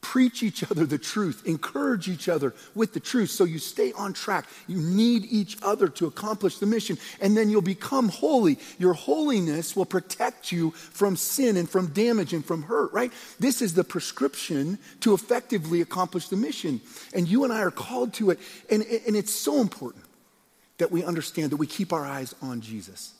Preach 0.00 0.44
each 0.44 0.62
other 0.70 0.86
the 0.86 0.98
truth. 0.98 1.42
Encourage 1.46 2.08
each 2.08 2.28
other 2.28 2.54
with 2.76 2.94
the 2.94 3.00
truth 3.00 3.30
so 3.30 3.42
you 3.42 3.58
stay 3.58 3.92
on 3.92 4.12
track. 4.12 4.46
You 4.68 4.78
need 4.78 5.24
each 5.24 5.58
other 5.62 5.88
to 5.88 6.06
accomplish 6.06 6.58
the 6.58 6.66
mission. 6.66 6.96
And 7.20 7.36
then 7.36 7.50
you'll 7.50 7.60
become 7.60 8.08
holy. 8.08 8.60
Your 8.78 8.92
holiness 8.92 9.74
will 9.74 9.84
protect 9.84 10.52
you 10.52 10.70
from 10.70 11.16
sin 11.16 11.56
and 11.56 11.68
from 11.68 11.88
damage 11.88 12.32
and 12.32 12.44
from 12.44 12.62
hurt, 12.62 12.92
right? 12.92 13.12
This 13.40 13.60
is 13.60 13.74
the 13.74 13.82
prescription 13.82 14.78
to 15.00 15.12
effectively 15.12 15.80
accomplish 15.80 16.28
the 16.28 16.36
mission. 16.36 16.80
And 17.14 17.26
you 17.26 17.42
and 17.42 17.52
I 17.52 17.62
are 17.62 17.72
called 17.72 18.14
to 18.14 18.30
it. 18.30 18.38
And, 18.70 18.84
and 18.84 19.16
it's 19.16 19.34
so 19.34 19.60
important 19.60 20.04
that 20.78 20.92
we 20.92 21.02
understand 21.02 21.50
that 21.50 21.56
we 21.56 21.66
keep 21.66 21.92
our 21.92 22.06
eyes 22.06 22.32
on 22.40 22.60
Jesus 22.60 23.15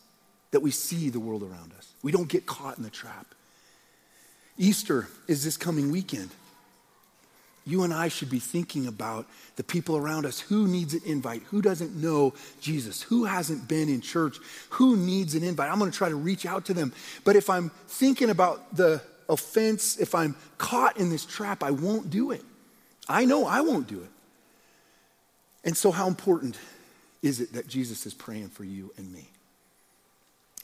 that 0.56 0.60
we 0.60 0.70
see 0.70 1.10
the 1.10 1.20
world 1.20 1.42
around 1.42 1.74
us. 1.76 1.92
We 2.02 2.12
don't 2.12 2.30
get 2.30 2.46
caught 2.46 2.78
in 2.78 2.82
the 2.82 2.88
trap. 2.88 3.26
Easter 4.56 5.06
is 5.28 5.44
this 5.44 5.58
coming 5.58 5.92
weekend. 5.92 6.30
You 7.66 7.82
and 7.82 7.92
I 7.92 8.08
should 8.08 8.30
be 8.30 8.38
thinking 8.38 8.86
about 8.86 9.26
the 9.56 9.62
people 9.62 9.98
around 9.98 10.24
us. 10.24 10.40
Who 10.40 10.66
needs 10.66 10.94
an 10.94 11.02
invite? 11.04 11.42
Who 11.50 11.60
doesn't 11.60 11.94
know 11.94 12.32
Jesus? 12.58 13.02
Who 13.02 13.24
hasn't 13.24 13.68
been 13.68 13.90
in 13.90 14.00
church? 14.00 14.38
Who 14.70 14.96
needs 14.96 15.34
an 15.34 15.42
invite? 15.42 15.70
I'm 15.70 15.78
going 15.78 15.90
to 15.90 15.98
try 15.98 16.08
to 16.08 16.16
reach 16.16 16.46
out 16.46 16.64
to 16.64 16.72
them. 16.72 16.94
But 17.22 17.36
if 17.36 17.50
I'm 17.50 17.68
thinking 17.86 18.30
about 18.30 18.74
the 18.74 19.02
offense, 19.28 19.98
if 19.98 20.14
I'm 20.14 20.36
caught 20.56 20.96
in 20.96 21.10
this 21.10 21.26
trap, 21.26 21.62
I 21.62 21.72
won't 21.72 22.08
do 22.08 22.30
it. 22.30 22.42
I 23.10 23.26
know 23.26 23.44
I 23.44 23.60
won't 23.60 23.88
do 23.88 24.00
it. 24.00 24.10
And 25.64 25.76
so, 25.76 25.90
how 25.90 26.08
important 26.08 26.58
is 27.20 27.42
it 27.42 27.52
that 27.52 27.68
Jesus 27.68 28.06
is 28.06 28.14
praying 28.14 28.48
for 28.48 28.64
you 28.64 28.94
and 28.96 29.12
me? 29.12 29.28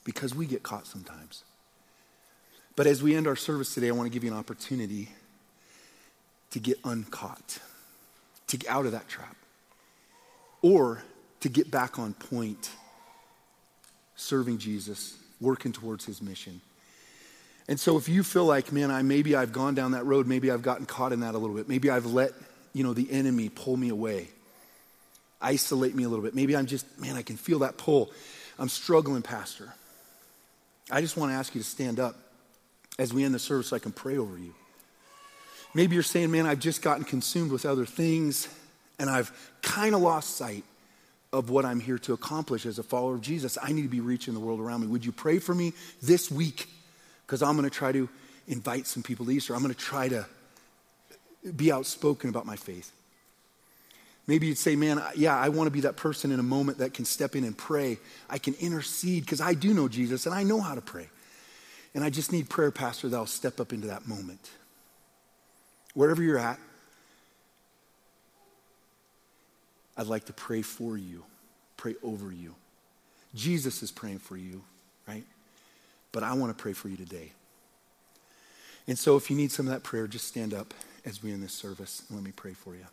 Because 0.04 0.34
we 0.34 0.46
get 0.46 0.62
caught 0.62 0.86
sometimes. 0.86 1.44
But 2.74 2.86
as 2.86 3.02
we 3.02 3.14
end 3.14 3.26
our 3.26 3.36
service 3.36 3.74
today, 3.74 3.88
I 3.88 3.92
want 3.92 4.10
to 4.10 4.12
give 4.12 4.24
you 4.24 4.32
an 4.32 4.38
opportunity 4.38 5.10
to 6.52 6.58
get 6.58 6.78
uncaught, 6.84 7.58
to 8.48 8.56
get 8.56 8.70
out 8.70 8.86
of 8.86 8.92
that 8.92 9.08
trap, 9.08 9.36
or 10.62 11.02
to 11.40 11.48
get 11.48 11.70
back 11.70 11.98
on 11.98 12.14
point, 12.14 12.70
serving 14.16 14.58
Jesus, 14.58 15.16
working 15.40 15.72
towards 15.72 16.04
his 16.04 16.22
mission. 16.22 16.60
And 17.68 17.78
so 17.78 17.96
if 17.96 18.08
you 18.08 18.22
feel 18.22 18.44
like, 18.44 18.72
man, 18.72 18.90
I 18.90 19.02
maybe 19.02 19.34
I've 19.34 19.52
gone 19.52 19.74
down 19.74 19.92
that 19.92 20.04
road, 20.04 20.26
maybe 20.26 20.50
I've 20.50 20.62
gotten 20.62 20.86
caught 20.86 21.12
in 21.12 21.20
that 21.20 21.34
a 21.34 21.38
little 21.38 21.56
bit, 21.56 21.68
maybe 21.68 21.90
I've 21.90 22.06
let, 22.06 22.32
you 22.72 22.84
know, 22.84 22.94
the 22.94 23.10
enemy 23.10 23.48
pull 23.48 23.76
me 23.76 23.88
away, 23.88 24.28
isolate 25.40 25.94
me 25.94 26.04
a 26.04 26.08
little 26.08 26.24
bit. 26.24 26.34
Maybe 26.34 26.56
I'm 26.56 26.66
just, 26.66 26.86
man, 27.00 27.16
I 27.16 27.22
can 27.22 27.36
feel 27.36 27.60
that 27.60 27.76
pull. 27.76 28.10
I'm 28.58 28.68
struggling, 28.68 29.22
Pastor. 29.22 29.72
I 30.90 31.00
just 31.00 31.16
want 31.16 31.30
to 31.30 31.36
ask 31.36 31.54
you 31.54 31.60
to 31.60 31.66
stand 31.66 32.00
up 32.00 32.16
as 32.98 33.12
we 33.12 33.24
end 33.24 33.34
the 33.34 33.38
service 33.38 33.68
so 33.68 33.76
I 33.76 33.78
can 33.78 33.92
pray 33.92 34.18
over 34.18 34.36
you. 34.38 34.54
Maybe 35.74 35.94
you're 35.94 36.02
saying, 36.02 36.30
man, 36.30 36.46
I've 36.46 36.60
just 36.60 36.82
gotten 36.82 37.04
consumed 37.04 37.50
with 37.50 37.64
other 37.64 37.86
things 37.86 38.48
and 38.98 39.08
I've 39.08 39.32
kind 39.62 39.94
of 39.94 40.02
lost 40.02 40.36
sight 40.36 40.64
of 41.32 41.48
what 41.48 41.64
I'm 41.64 41.80
here 41.80 41.98
to 41.98 42.12
accomplish 42.12 42.66
as 42.66 42.78
a 42.78 42.82
follower 42.82 43.14
of 43.14 43.22
Jesus. 43.22 43.56
I 43.60 43.72
need 43.72 43.82
to 43.82 43.88
be 43.88 44.00
reaching 44.00 44.34
the 44.34 44.40
world 44.40 44.60
around 44.60 44.82
me. 44.82 44.86
Would 44.88 45.04
you 45.04 45.12
pray 45.12 45.38
for 45.38 45.54
me 45.54 45.72
this 46.02 46.30
week? 46.30 46.68
Because 47.26 47.42
I'm 47.42 47.56
going 47.56 47.68
to 47.68 47.74
try 47.74 47.90
to 47.92 48.08
invite 48.46 48.86
some 48.86 49.02
people 49.02 49.24
to 49.26 49.32
Easter. 49.32 49.54
I'm 49.54 49.62
going 49.62 49.74
to 49.74 49.80
try 49.80 50.08
to 50.08 50.26
be 51.56 51.72
outspoken 51.72 52.28
about 52.28 52.44
my 52.44 52.56
faith. 52.56 52.92
Maybe 54.26 54.46
you'd 54.46 54.58
say, 54.58 54.76
man, 54.76 55.02
yeah, 55.16 55.36
I 55.36 55.48
want 55.48 55.66
to 55.66 55.72
be 55.72 55.80
that 55.80 55.96
person 55.96 56.30
in 56.30 56.38
a 56.38 56.44
moment 56.44 56.78
that 56.78 56.94
can 56.94 57.04
step 57.04 57.34
in 57.34 57.44
and 57.44 57.56
pray. 57.56 57.98
I 58.30 58.38
can 58.38 58.54
intercede 58.54 59.24
because 59.24 59.40
I 59.40 59.54
do 59.54 59.74
know 59.74 59.88
Jesus 59.88 60.26
and 60.26 60.34
I 60.34 60.44
know 60.44 60.60
how 60.60 60.74
to 60.74 60.80
pray. 60.80 61.08
And 61.94 62.04
I 62.04 62.10
just 62.10 62.32
need 62.32 62.48
prayer, 62.48 62.70
Pastor, 62.70 63.08
that'll 63.08 63.26
step 63.26 63.60
up 63.60 63.72
into 63.72 63.88
that 63.88 64.06
moment. 64.06 64.50
Wherever 65.94 66.22
you're 66.22 66.38
at, 66.38 66.58
I'd 69.96 70.06
like 70.06 70.24
to 70.26 70.32
pray 70.32 70.62
for 70.62 70.96
you, 70.96 71.24
pray 71.76 71.96
over 72.02 72.32
you. 72.32 72.54
Jesus 73.34 73.82
is 73.82 73.90
praying 73.90 74.20
for 74.20 74.36
you, 74.36 74.62
right? 75.06 75.24
But 76.12 76.22
I 76.22 76.32
want 76.34 76.56
to 76.56 76.60
pray 76.60 76.72
for 76.72 76.88
you 76.88 76.96
today. 76.96 77.32
And 78.86 78.98
so 78.98 79.16
if 79.16 79.30
you 79.30 79.36
need 79.36 79.52
some 79.52 79.66
of 79.66 79.72
that 79.72 79.82
prayer, 79.82 80.06
just 80.06 80.26
stand 80.26 80.54
up 80.54 80.72
as 81.04 81.22
we 81.22 81.32
end 81.32 81.42
this 81.42 81.52
service 81.52 82.04
and 82.08 82.16
let 82.16 82.24
me 82.24 82.32
pray 82.34 82.52
for 82.52 82.74
you. 82.74 82.86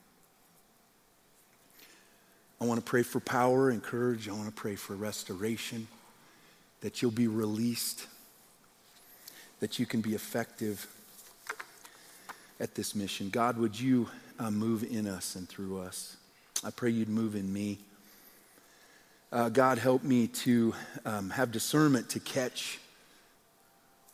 I 2.62 2.66
want 2.66 2.80
to 2.80 2.86
pray 2.86 3.04
for 3.04 3.20
power 3.20 3.70
and 3.70 3.82
courage. 3.82 4.28
I 4.28 4.34
want 4.34 4.48
to 4.48 4.52
pray 4.54 4.76
for 4.76 4.94
restoration, 4.94 5.88
that 6.82 7.02
you'll 7.02 7.12
be 7.12 7.28
released, 7.28 8.06
that 9.62 9.80
you 9.80 9.86
can 9.86 10.02
be 10.02 10.14
effective 10.14 10.88
at 12.60 12.76
this 12.76 12.96
mission. 12.96 13.30
God, 13.30 13.58
would 13.58 13.80
you 13.80 14.10
uh, 14.40 14.52
move 14.52 14.84
in 14.84 15.08
us 15.08 15.36
and 15.36 15.48
through 15.48 15.80
us? 15.80 16.18
I 16.64 16.72
pray 16.72 16.90
you'd 16.90 17.08
move 17.08 17.36
in 17.36 17.52
me. 17.52 17.80
Uh, 19.32 19.48
God, 19.48 19.78
help 19.78 20.04
me 20.04 20.28
to 20.28 20.74
um, 21.06 21.30
have 21.30 21.52
discernment 21.52 22.10
to 22.10 22.20
catch 22.20 22.80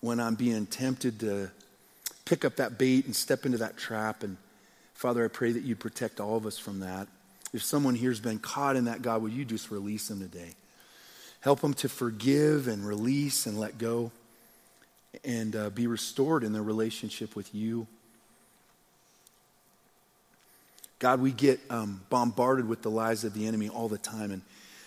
when 0.02 0.20
I'm 0.20 0.36
being 0.36 0.68
tempted 0.68 1.20
to 1.22 1.50
pick 2.26 2.46
up 2.46 2.58
that 2.58 2.78
bait 2.78 3.06
and 3.06 3.16
step 3.16 3.46
into 3.46 3.58
that 3.60 3.78
trap. 3.78 4.22
And 4.22 4.38
Father, 4.94 5.26
I 5.26 5.30
pray 5.30 5.52
that 5.52 5.64
you 5.64 5.76
protect 5.76 6.20
all 6.20 6.38
of 6.38 6.46
us 6.46 6.60
from 6.60 6.82
that. 6.82 7.08
If 7.56 7.64
someone 7.64 7.96
here 7.96 8.10
has 8.10 8.20
been 8.20 8.38
caught 8.38 8.76
in 8.76 8.84
that, 8.86 9.02
God, 9.02 9.22
will 9.22 9.30
you 9.30 9.46
just 9.46 9.72
release 9.72 10.10
them 10.10 10.20
today? 10.20 10.56
Help 11.40 11.62
them 11.62 11.74
to 11.76 11.88
forgive 11.88 12.68
and 12.68 12.86
release 12.86 13.46
and 13.46 13.58
let 13.58 13.78
go 13.78 14.12
and 15.24 15.56
uh, 15.56 15.70
be 15.70 15.88
restored 15.88 16.44
in 16.44 16.52
their 16.52 16.62
relationship 16.62 17.34
with 17.34 17.56
you. 17.56 17.88
God, 21.00 21.22
we 21.22 21.32
get 21.32 21.62
um, 21.70 22.02
bombarded 22.10 22.68
with 22.68 22.82
the 22.82 22.92
lies 22.92 23.24
of 23.24 23.34
the 23.34 23.48
enemy 23.48 23.70
all 23.70 23.88
the 23.88 23.98
time. 23.98 24.32
And 24.32 24.42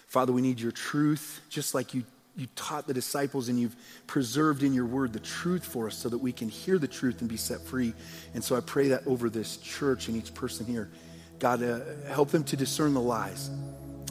Father, 0.07 0.35
we 0.35 0.43
need 0.43 0.61
your 0.61 0.73
truth, 0.73 1.41
just 1.49 1.75
like 1.75 1.95
you, 1.95 2.05
you 2.37 2.49
taught 2.55 2.87
the 2.87 2.93
disciples 2.93 3.49
and 3.49 3.59
you've 3.59 3.77
preserved 4.07 4.62
in 4.62 4.75
your 4.75 4.85
word 4.85 5.14
the 5.14 5.21
truth 5.21 5.64
for 5.64 5.87
us 5.87 5.97
so 5.97 6.11
that 6.11 6.19
we 6.19 6.33
can 6.33 6.51
hear 6.51 6.77
the 6.77 6.89
truth 6.89 7.23
and 7.23 7.31
be 7.31 7.39
set 7.39 7.62
free. 7.62 7.95
And 8.35 8.45
so 8.45 8.57
I 8.57 8.61
pray 8.61 8.89
that 8.89 9.07
over 9.07 9.31
this 9.31 9.57
church 9.57 10.09
and 10.09 10.19
each 10.19 10.35
person 10.35 10.66
here. 10.66 10.91
God, 11.39 11.62
uh, 11.62 11.80
help 12.09 12.30
them 12.30 12.45
to 12.45 12.57
discern 12.57 12.95
the 12.95 13.01
lies 13.01 13.49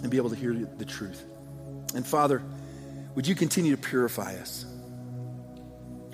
and 0.01 0.09
be 0.09 0.17
able 0.17 0.29
to 0.29 0.35
hear 0.35 0.53
the 0.53 0.85
truth. 0.85 1.23
And 1.93 2.05
Father, 2.05 2.41
would 3.15 3.27
you 3.27 3.35
continue 3.35 3.75
to 3.75 3.81
purify 3.81 4.35
us? 4.35 4.65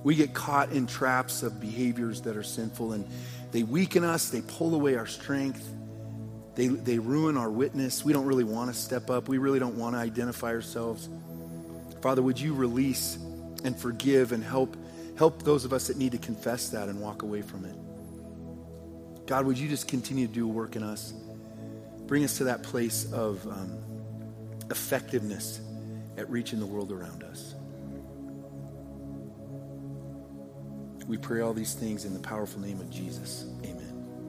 We 0.03 0.16
get 0.16 0.34
caught 0.34 0.72
in 0.72 0.88
traps 0.88 1.43
of 1.43 1.59
behaviors 1.59 2.22
that 2.22 2.36
are 2.36 2.43
sinful 2.43 2.93
and 2.93 3.07
they 3.51 3.64
weaken 3.64 4.03
us, 4.03 4.30
they 4.30 4.41
pull 4.41 4.74
away 4.74 4.95
our 4.95 5.05
strength, 5.05 5.68
they, 6.55 6.68
they 6.68 6.99
ruin 6.99 7.38
our 7.38 7.49
witness. 7.49 8.03
We 8.03 8.14
don't 8.14 8.26
really 8.26 8.43
want 8.43 8.74
to 8.74 8.80
step 8.80 9.09
up, 9.09 9.28
we 9.28 9.38
really 9.38 9.59
don't 9.59 9.78
want 9.78 9.95
to 9.95 9.99
identify 9.99 10.47
ourselves. 10.47 11.09
Father, 12.01 12.22
would 12.22 12.39
you 12.39 12.53
release 12.53 13.18
and 13.64 13.78
forgive 13.78 14.32
and 14.32 14.43
help 14.43 14.76
help 15.18 15.43
those 15.43 15.64
of 15.64 15.74
us 15.74 15.88
that 15.88 15.97
need 15.97 16.11
to 16.11 16.18
confess 16.18 16.70
that 16.70 16.89
and 16.89 16.99
walk 16.99 17.22
away 17.22 17.41
from 17.41 17.66
it? 17.66 17.76
God, 19.26 19.45
would 19.45 19.57
you 19.57 19.69
just 19.69 19.88
continue 19.88 20.28
to 20.28 20.34
do 20.34 20.47
work 20.47 20.76
in 20.76 20.84
us? 20.84 21.13
Bring 22.07 22.24
us 22.24 22.38
to 22.38 22.45
that 22.45 22.63
place 22.63 23.11
of 23.13 23.45
um, 23.47 23.78
effectiveness 24.69 25.61
at 26.17 26.30
reaching 26.30 26.59
the 26.59 26.65
world 26.65 26.91
around 26.91 27.24
us. 27.24 27.55
We 31.07 31.17
pray 31.17 31.41
all 31.41 31.53
these 31.53 31.74
things 31.74 32.05
in 32.05 32.13
the 32.13 32.19
powerful 32.19 32.61
name 32.61 32.80
of 32.80 32.89
Jesus. 32.89 33.45